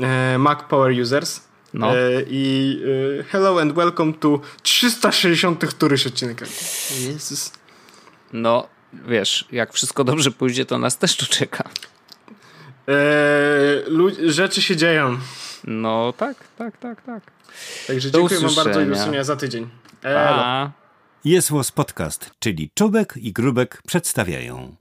[0.00, 1.40] e, Mac Power Users.
[1.74, 1.96] No.
[1.96, 2.82] E, I
[3.28, 6.40] hello and welcome to 360 któryś odcinek.
[7.00, 7.52] Jezus.
[8.32, 11.64] No, wiesz, jak wszystko dobrze pójdzie, to nas też tu czeka.
[14.26, 15.18] Rzeczy się dzieją.
[15.64, 17.22] No, tak, tak, tak, tak.
[17.86, 19.68] Także dziękuję wam bardzo i do usłyszenia za tydzień.
[20.02, 20.18] Elo.
[20.18, 20.87] Pa.
[21.28, 24.76] Jest Podcast, czyli Czubek i Grubek przedstawiają.